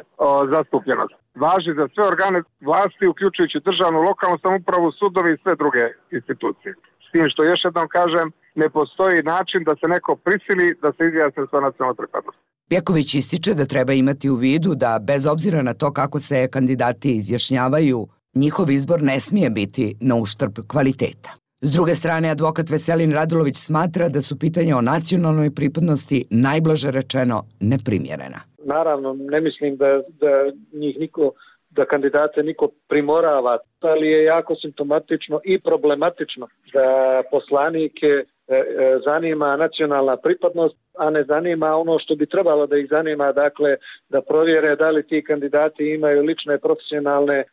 zastupljenost. 0.56 1.14
Važi 1.46 1.72
za 1.80 1.86
sve 1.94 2.04
organe 2.14 2.40
vlasti, 2.70 3.08
uključujući 3.08 3.66
državnu, 3.70 4.00
lokalnu 4.10 4.38
samupravu, 4.44 4.92
sudovi 5.00 5.30
i 5.34 5.42
sve 5.44 5.54
druge 5.62 5.84
institucije. 6.18 6.72
S 7.06 7.08
tim 7.12 7.26
što 7.32 7.44
još 7.44 7.62
jednom 7.66 7.88
kažem, 7.98 8.28
ne 8.64 8.70
postoji 8.70 9.24
način 9.24 9.62
da 9.64 9.74
se 9.80 9.88
neko 9.88 10.12
prisili 10.26 10.66
da 10.84 10.90
se 10.98 11.02
izjasne 11.10 11.44
sa 11.52 11.60
nacionalnom 11.68 11.98
pripadnosti. 12.02 12.42
Pjeković 12.70 13.16
ističe 13.16 13.54
da 13.54 13.66
treba 13.66 13.94
imati 13.94 14.30
u 14.30 14.36
vidu 14.36 14.76
da 14.76 15.00
bez 15.02 15.26
obzira 15.26 15.62
na 15.62 15.74
to 15.74 15.94
kako 15.94 16.20
se 16.20 16.48
kandidati 16.52 17.16
izjašnjavaju, 17.16 18.08
njihov 18.36 18.72
izbor 18.72 19.02
ne 19.02 19.20
smije 19.20 19.50
biti 19.50 19.96
na 20.02 20.16
uštrb 20.16 20.54
kvaliteta. 20.68 21.30
S 21.62 21.72
druge 21.74 21.96
strane, 21.96 22.30
advokat 22.30 22.70
Veselin 22.70 23.14
Radulović 23.14 23.58
smatra 23.58 24.10
da 24.10 24.22
su 24.22 24.40
pitanja 24.40 24.78
o 24.78 24.82
nacionalnoj 24.82 25.56
pripadnosti 25.56 26.26
najblaže 26.30 26.92
rečeno 26.92 27.44
neprimjerena. 27.60 28.40
Naravno, 28.66 29.14
ne 29.14 29.42
mislim 29.42 29.78
da, 29.78 30.02
da 30.22 30.52
njih 30.74 30.96
niko 31.00 31.32
da 31.70 31.86
kandidate 31.86 32.44
niko 32.44 32.70
primorava, 32.88 33.58
ali 33.80 34.08
je 34.08 34.24
jako 34.24 34.56
simptomatično 34.56 35.40
i 35.44 35.60
problematično 35.60 36.48
da 36.74 37.22
poslanike 37.32 38.24
E, 38.50 38.56
e, 38.56 39.00
zanima 39.06 39.56
nacionalna 39.56 40.18
pripadnost, 40.18 40.76
a 40.98 41.10
ne 41.10 41.24
zanima 41.24 41.76
ono 41.76 42.00
što 42.00 42.16
bi 42.16 42.26
trebalo 42.26 42.68
da 42.68 42.78
ih 42.78 42.88
zanima, 42.90 43.32
dakle 43.32 43.76
da 44.10 44.22
provjere 44.22 44.76
da 44.76 44.90
li 44.90 45.08
ti 45.08 45.24
kandidati 45.24 45.94
imaju 45.94 46.24
lične 46.24 46.58
profesionalne 46.58 47.38
e, 47.38 47.46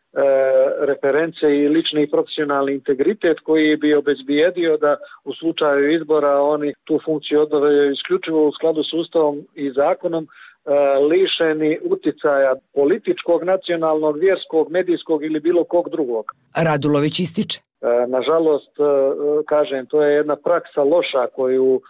reference 0.80 1.56
i 1.56 1.68
lični 1.68 2.02
i 2.02 2.10
profesionalni 2.10 2.72
integritet 2.72 3.40
koji 3.40 3.76
bi 3.76 3.94
obezbijedio 3.94 4.76
da 4.76 4.96
u 5.24 5.34
slučaju 5.34 5.92
izbora 5.92 6.40
oni 6.40 6.74
tu 6.84 7.00
funkciju 7.04 7.40
odavljaju 7.40 7.92
isključivo 7.92 8.48
u 8.48 8.52
skladu 8.52 8.84
s 8.84 8.92
ustavom 8.92 9.46
i 9.54 9.70
zakonom, 9.70 10.28
lišeni 11.10 11.78
uticaja 11.84 12.54
političkog, 12.74 13.44
nacionalnog, 13.44 14.18
vjerskog, 14.18 14.70
medijskog 14.70 15.24
ili 15.24 15.40
bilo 15.40 15.64
kog 15.64 15.90
drugog. 15.90 16.24
Radulović 16.56 17.20
ističe. 17.20 17.60
E, 17.60 18.06
nažalost, 18.06 18.72
e, 18.78 18.82
kažem, 19.46 19.86
to 19.86 20.02
je 20.02 20.14
jedna 20.14 20.36
praksa 20.36 20.82
loša 20.82 21.26
koju 21.26 21.80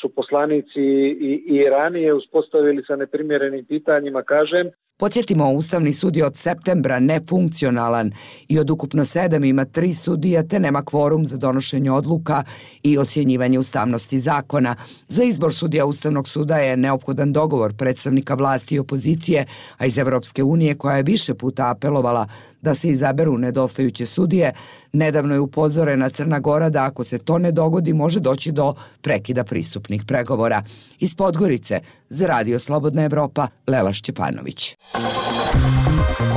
su 0.00 0.08
poslanici 0.08 0.80
i, 1.20 1.42
i 1.46 1.64
ranije 1.70 2.14
uspostavili 2.14 2.84
sa 2.86 2.96
neprimjerenim 2.96 3.64
pitanjima, 3.64 4.22
kažem, 4.22 4.70
Podsjetimo, 5.00 5.52
Ustavni 5.52 5.92
sud 5.92 6.16
je 6.16 6.26
od 6.26 6.36
septembra 6.36 6.98
nefunkcionalan 7.00 8.12
i 8.48 8.58
od 8.58 8.70
ukupno 8.70 9.04
sedam 9.04 9.44
ima 9.44 9.64
tri 9.64 9.94
sudija 9.94 10.42
te 10.42 10.60
nema 10.60 10.82
kvorum 10.84 11.26
za 11.26 11.36
donošenje 11.36 11.90
odluka 11.90 12.44
i 12.82 12.98
ocjenjivanje 12.98 13.58
ustavnosti 13.58 14.20
zakona. 14.20 14.76
Za 15.08 15.24
izbor 15.24 15.54
sudija 15.54 15.86
Ustavnog 15.86 16.28
suda 16.28 16.56
je 16.56 16.76
neophodan 16.76 17.32
dogovor 17.32 17.74
predstavnika 17.76 18.34
vlasti 18.34 18.74
i 18.74 18.78
opozicije, 18.78 19.46
a 19.76 19.86
iz 19.86 19.98
Evropske 19.98 20.42
unije 20.42 20.74
koja 20.74 20.96
je 20.96 21.02
više 21.02 21.34
puta 21.34 21.70
apelovala 21.70 22.26
da 22.62 22.74
se 22.74 22.88
izaberu 22.88 23.38
nedostajuće 23.38 24.06
sudije, 24.06 24.52
nedavno 24.92 25.34
je 25.34 25.40
upozorena 25.40 26.10
Crna 26.10 26.40
Gora 26.40 26.70
da 26.70 26.84
ako 26.84 27.04
se 27.04 27.18
to 27.18 27.38
ne 27.38 27.52
dogodi 27.52 27.92
može 27.92 28.20
doći 28.20 28.52
do 28.52 28.74
prekida 29.02 29.44
pristupnih 29.44 30.04
pregovora. 30.06 30.62
Iz 30.98 31.14
Podgorice, 31.14 31.80
za 32.08 32.26
Radio 32.26 32.58
Slobodna 32.58 33.04
Evropa, 33.04 33.48
Lela 33.66 33.92
Šćepanović. 33.92 34.76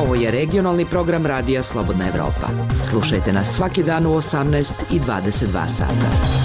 Ovo 0.01 0.15
je 0.15 0.31
regionalni 0.31 0.85
program 0.85 1.25
Radija 1.25 1.63
Slobodna 1.63 2.07
Evropa. 2.07 2.47
Slušajte 2.89 3.33
nas 3.33 3.55
svaki 3.55 3.83
dan 3.83 4.05
u 4.05 4.09
18 4.09 4.83
i 4.91 4.99
22 4.99 5.67
sata. 5.67 6.41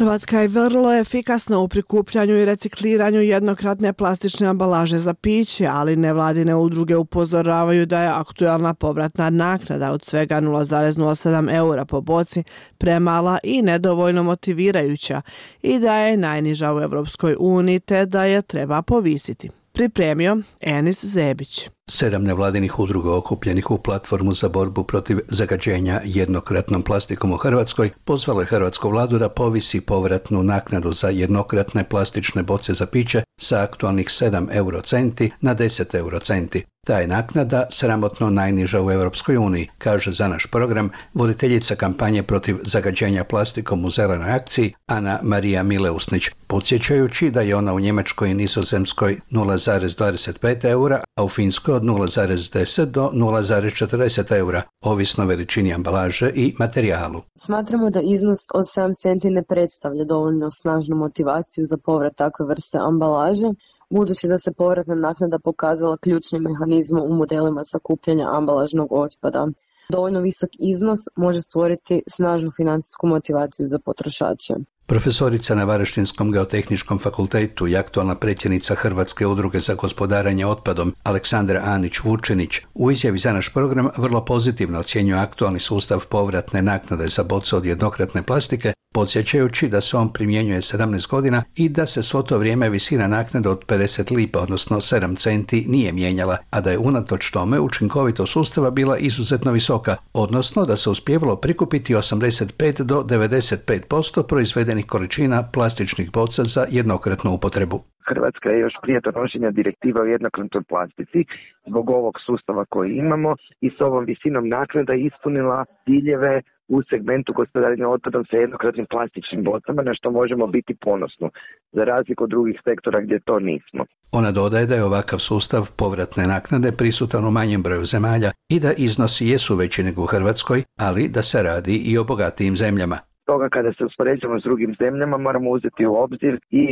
Hrvatska 0.00 0.40
je 0.40 0.48
vrlo 0.48 0.94
efikasna 1.00 1.58
u 1.58 1.68
prikupljanju 1.68 2.36
i 2.36 2.44
recikliranju 2.44 3.20
jednokratne 3.20 3.92
plastične 3.92 4.46
ambalaže 4.46 4.98
za 4.98 5.14
piće, 5.14 5.66
ali 5.66 5.96
nevladine 5.96 6.54
udruge 6.54 6.96
upozoravaju 6.96 7.86
da 7.86 8.02
je 8.02 8.08
aktualna 8.08 8.74
povratna 8.74 9.30
naknada 9.30 9.92
od 9.92 10.04
svega 10.04 10.40
0,07 10.40 11.56
eura 11.56 11.84
po 11.84 12.00
boci 12.00 12.44
premala 12.78 13.38
i 13.42 13.62
nedovoljno 13.62 14.22
motivirajuća 14.22 15.22
i 15.62 15.78
da 15.78 15.96
je 15.96 16.16
najniža 16.16 16.74
u 16.74 16.80
Evropskoj 16.80 17.36
uniji 17.38 17.80
te 17.80 18.06
da 18.06 18.24
je 18.24 18.42
treba 18.42 18.82
povisiti. 18.82 19.50
Pripremio 19.72 20.42
Enis 20.60 21.04
Zebić. 21.04 21.70
Sedam 21.92 22.24
nevladinih 22.24 22.78
udruga 22.78 23.14
okupljenih 23.14 23.70
u 23.70 23.78
platformu 23.78 24.32
za 24.32 24.48
borbu 24.48 24.84
protiv 24.84 25.18
zagađenja 25.28 26.00
jednokratnom 26.04 26.82
plastikom 26.82 27.32
u 27.32 27.36
Hrvatskoj 27.36 27.90
pozvalo 28.04 28.40
je 28.40 28.46
Hrvatsku 28.46 28.90
vladu 28.90 29.18
da 29.18 29.28
povisi 29.28 29.80
povratnu 29.80 30.42
naknadu 30.42 30.92
za 30.92 31.08
jednokratne 31.08 31.84
plastične 31.84 32.42
boce 32.42 32.74
za 32.74 32.86
piće 32.86 33.22
sa 33.40 33.62
aktualnih 33.62 34.06
7 34.06 34.48
eurocenti 34.52 35.30
na 35.40 35.54
10 35.54 35.94
eurocenti. 35.98 36.64
Ta 36.86 36.98
je 36.98 37.06
naknada 37.06 37.66
sramotno 37.70 38.30
najniža 38.30 38.82
u 38.82 38.90
Europskoj 38.90 39.36
uniji, 39.36 39.68
kaže 39.78 40.12
za 40.12 40.28
naš 40.28 40.46
program 40.46 40.90
voditeljica 41.14 41.74
kampanje 41.74 42.22
protiv 42.22 42.56
zagađenja 42.62 43.24
plastikom 43.24 43.84
u 43.84 43.90
zelenoj 43.90 44.30
akciji 44.30 44.74
Ana 44.86 45.20
Marija 45.22 45.62
Mileusnić, 45.62 46.30
podsjećajući 46.46 47.30
da 47.30 47.40
je 47.40 47.56
ona 47.56 47.74
u 47.74 47.80
Njemačkoj 47.80 48.30
i 48.30 48.34
Nizozemskoj 48.34 49.18
0,25 49.30 50.64
eura, 50.64 51.00
a 51.16 51.24
u 51.24 51.28
Finskoj 51.28 51.79
od 51.80 51.86
0,10 51.86 52.84
do 52.84 53.10
0,40 53.14 54.36
eura, 54.38 54.62
ovisno 54.80 55.26
veličini 55.26 55.74
ambalaže 55.74 56.32
i 56.34 56.54
materijalu. 56.58 57.22
Smatramo 57.36 57.90
da 57.90 58.00
iznos 58.00 58.38
od 58.54 58.64
7 58.76 58.94
centi 59.02 59.30
ne 59.30 59.42
predstavlja 59.42 60.04
dovoljno 60.04 60.50
snažnu 60.50 60.96
motivaciju 60.96 61.66
za 61.66 61.76
povrat 61.76 62.16
takve 62.16 62.46
vrste 62.46 62.78
ambalaže, 62.78 63.48
budući 63.90 64.28
da 64.28 64.38
se 64.38 64.52
povratna 64.52 64.94
naknada 64.94 65.38
pokazala 65.38 65.96
ključnim 65.96 66.42
mehanizmom 66.42 67.02
u 67.10 67.14
modelima 67.14 67.64
sakupljanja 67.64 68.26
ambalažnog 68.30 68.92
otpada. 68.92 69.46
Dovoljno 69.92 70.20
visok 70.20 70.50
iznos 70.58 71.00
može 71.16 71.42
stvoriti 71.42 72.02
snažnu 72.16 72.50
financijsku 72.56 73.06
motivaciju 73.06 73.66
za 73.66 73.78
potrošače. 73.78 74.54
Profesorica 74.90 75.54
na 75.54 75.64
Varaštinskom 75.64 76.32
geotehničkom 76.32 76.98
fakultetu 76.98 77.68
i 77.68 77.76
aktualna 77.76 78.14
predsjednica 78.14 78.74
Hrvatske 78.74 79.26
udruge 79.26 79.60
za 79.60 79.74
gospodaranje 79.74 80.46
otpadom 80.46 80.94
Aleksandra 81.02 81.60
Anić 81.64 82.00
Vučenić 82.04 82.60
u 82.74 82.90
izjavi 82.90 83.18
za 83.18 83.32
naš 83.32 83.48
program 83.48 83.88
vrlo 83.96 84.24
pozitivno 84.24 84.80
ocjenjuje 84.80 85.20
aktualni 85.20 85.60
sustav 85.60 86.06
povratne 86.06 86.62
naknade 86.62 87.08
za 87.08 87.22
boce 87.22 87.56
od 87.56 87.66
jednokratne 87.66 88.22
plastike, 88.22 88.72
podsjećajući 88.94 89.68
da 89.68 89.80
se 89.80 89.96
on 89.96 90.12
primjenjuje 90.12 90.60
17 90.60 91.10
godina 91.10 91.42
i 91.56 91.68
da 91.68 91.86
se 91.86 92.02
svo 92.02 92.22
to 92.22 92.38
vrijeme 92.38 92.68
visina 92.68 93.06
naknade 93.08 93.48
od 93.48 93.60
50 93.66 94.16
lipa, 94.16 94.38
odnosno 94.40 94.76
7 94.76 95.16
centi, 95.16 95.64
nije 95.68 95.92
mijenjala, 95.92 96.36
a 96.50 96.60
da 96.60 96.70
je 96.70 96.78
unatoč 96.78 97.30
tome 97.30 97.60
učinkovito 97.60 98.26
sustava 98.26 98.70
bila 98.70 98.98
izuzetno 98.98 99.52
visoka, 99.52 99.96
odnosno 100.14 100.64
da 100.64 100.76
se 100.76 100.90
uspjevalo 100.90 101.36
prikupiti 101.36 101.94
85 101.94 102.82
do 102.82 102.96
95% 103.02 104.28
proizvedenih 104.28 104.86
količina 104.86 105.44
plastičnih 105.54 106.12
boca 106.12 106.42
za 106.44 106.66
jednokratnu 106.70 107.30
upotrebu. 107.34 107.80
Hrvatska 108.08 108.48
je 108.50 108.60
još 108.60 108.72
prije 108.82 109.00
donošenja 109.00 109.50
direktiva 109.50 110.00
o 110.02 110.04
jednokratnoj 110.04 110.62
plastici 110.68 111.24
zbog 111.66 111.90
ovog 111.90 112.14
sustava 112.26 112.64
koji 112.64 112.90
imamo 112.96 113.36
i 113.60 113.70
s 113.70 113.80
ovom 113.80 114.04
visinom 114.04 114.48
naknada 114.48 114.94
ispunila 114.94 115.64
ciljeve 115.84 116.42
u 116.74 116.82
segmentu 116.90 117.32
gospodarenja 117.32 117.88
otpadom 117.88 118.24
sa 118.30 118.36
jednokratnim 118.36 118.86
plastičnim 118.90 119.44
bocama 119.44 119.82
na 119.82 119.94
što 119.94 120.10
možemo 120.10 120.46
biti 120.46 120.74
ponosno, 120.74 121.30
za 121.72 121.84
razliku 121.84 122.24
od 122.24 122.30
drugih 122.30 122.60
sektora 122.64 123.00
gdje 123.00 123.20
to 123.20 123.38
nismo. 123.38 123.84
Ona 124.12 124.30
dodaje 124.32 124.66
da 124.66 124.74
je 124.74 124.84
ovakav 124.84 125.18
sustav 125.18 125.62
povratne 125.78 126.24
naknade 126.26 126.72
prisutan 126.72 127.24
u 127.24 127.30
manjem 127.30 127.62
broju 127.62 127.84
zemalja 127.84 128.30
i 128.48 128.60
da 128.60 128.72
iznosi 128.72 129.26
jesu 129.26 129.56
veći 129.56 129.82
nego 129.82 130.02
u 130.02 130.06
Hrvatskoj, 130.06 130.64
ali 130.78 131.08
da 131.08 131.22
se 131.22 131.42
radi 131.42 131.76
i 131.76 131.98
o 131.98 132.04
bogatijim 132.04 132.56
zemljama 132.56 132.98
toga 133.30 133.48
kada 133.48 133.70
se 133.72 133.84
uspoređujemo 133.84 134.40
s 134.40 134.42
drugim 134.48 134.72
zemljama 134.80 135.16
moramo 135.16 135.50
uzeti 135.50 135.86
u 135.86 135.94
obzir 136.04 136.34
i 136.50 136.62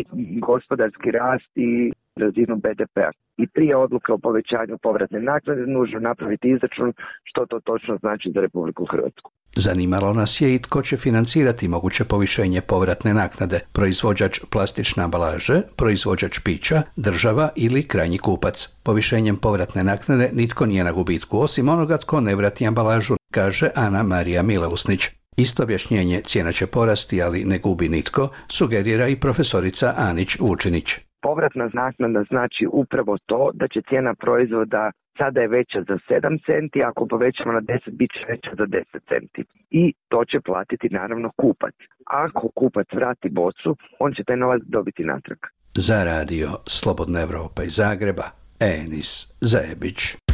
gospodarski 0.48 1.10
rast 1.10 1.52
i 1.54 1.92
razinu 2.16 2.56
BDP-a. 2.56 3.10
I 3.42 3.44
prije 3.54 3.76
odluke 3.76 4.12
o 4.12 4.18
povećanju 4.18 4.78
povratne 4.82 5.20
naknade 5.20 5.66
nužno 5.66 5.98
napraviti 6.00 6.50
izračun 6.50 6.92
što 7.28 7.46
to 7.46 7.60
točno 7.60 7.96
znači 7.96 8.32
za 8.34 8.40
Republiku 8.40 8.84
Hrvatsku. 8.92 9.30
Zanimalo 9.56 10.12
nas 10.12 10.40
je 10.40 10.54
i 10.54 10.62
tko 10.62 10.82
će 10.82 10.96
financirati 10.96 11.68
moguće 11.68 12.04
povišenje 12.04 12.60
povratne 12.60 13.14
naknade, 13.14 13.60
proizvođač 13.72 14.40
plastične 14.50 15.02
ambalaže, 15.02 15.62
proizvođač 15.76 16.38
pića, 16.38 16.82
država 16.96 17.48
ili 17.56 17.82
krajnji 17.82 18.18
kupac. 18.18 18.68
Povišenjem 18.82 19.36
povratne 19.36 19.84
naknade 19.84 20.30
nitko 20.32 20.66
nije 20.66 20.84
na 20.84 20.92
gubitku, 20.92 21.40
osim 21.40 21.68
onoga 21.68 21.98
tko 21.98 22.20
ne 22.20 22.34
vrati 22.34 22.66
ambalažu, 22.66 23.16
kaže 23.32 23.70
Ana 23.74 24.02
Marija 24.02 24.42
Mileusnić. 24.42 25.08
Isto 25.36 25.62
objašnjenje 25.62 26.20
cijena 26.24 26.52
će 26.52 26.66
porasti, 26.66 27.22
ali 27.22 27.44
ne 27.44 27.58
gubi 27.58 27.88
nitko, 27.88 28.28
sugerira 28.48 29.08
i 29.08 29.16
profesorica 29.16 29.94
Anić 29.96 30.36
Vučinić. 30.40 31.07
Povratna 31.20 31.70
naknada 31.72 32.24
znači 32.28 32.66
upravo 32.72 33.18
to 33.26 33.50
da 33.54 33.68
će 33.68 33.80
cijena 33.88 34.14
proizvoda 34.14 34.90
sada 35.18 35.40
je 35.40 35.48
veća 35.48 35.80
za 35.88 35.96
7 36.08 36.38
centi, 36.46 36.82
ako 36.82 37.06
povećamo 37.06 37.52
na 37.52 37.60
10, 37.60 37.78
bit 37.92 38.10
će 38.12 38.20
veća 38.28 38.50
za 38.58 38.66
10 38.66 38.82
centi. 39.08 39.44
I 39.70 39.92
to 40.08 40.24
će 40.24 40.40
platiti 40.40 40.88
naravno 40.90 41.30
kupac. 41.36 41.74
Ako 42.06 42.48
kupac 42.54 42.86
vrati 42.92 43.28
bocu, 43.28 43.76
on 43.98 44.14
će 44.14 44.24
taj 44.24 44.36
novac 44.36 44.62
dobiti 44.66 45.04
natrag. 45.04 45.38
Za 45.74 46.04
radio 46.04 46.48
Slobodna 46.66 47.20
Evropa 47.20 47.62
iz 47.62 47.74
Zagreba, 47.74 48.24
Enis 48.60 49.36
Zajebić. 49.40 50.27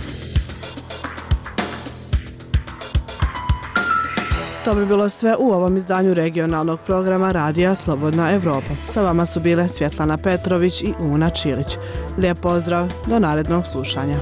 To 4.64 4.74
bi 4.74 4.86
bilo 4.86 5.08
sve 5.08 5.36
u 5.38 5.52
ovom 5.52 5.76
izdanju 5.76 6.14
regionalnog 6.14 6.80
programa 6.86 7.32
Radija 7.32 7.74
Slobodna 7.74 8.32
Evropa. 8.32 8.74
Sa 8.86 9.02
vama 9.02 9.26
su 9.26 9.40
bile 9.40 9.68
Svjetlana 9.68 10.16
Petrović 10.16 10.82
i 10.82 10.94
Una 11.00 11.30
Čilić. 11.30 11.76
Lijep 12.18 12.38
pozdrav, 12.38 12.88
do 13.06 13.18
narednog 13.18 13.66
slušanja. 13.66 14.16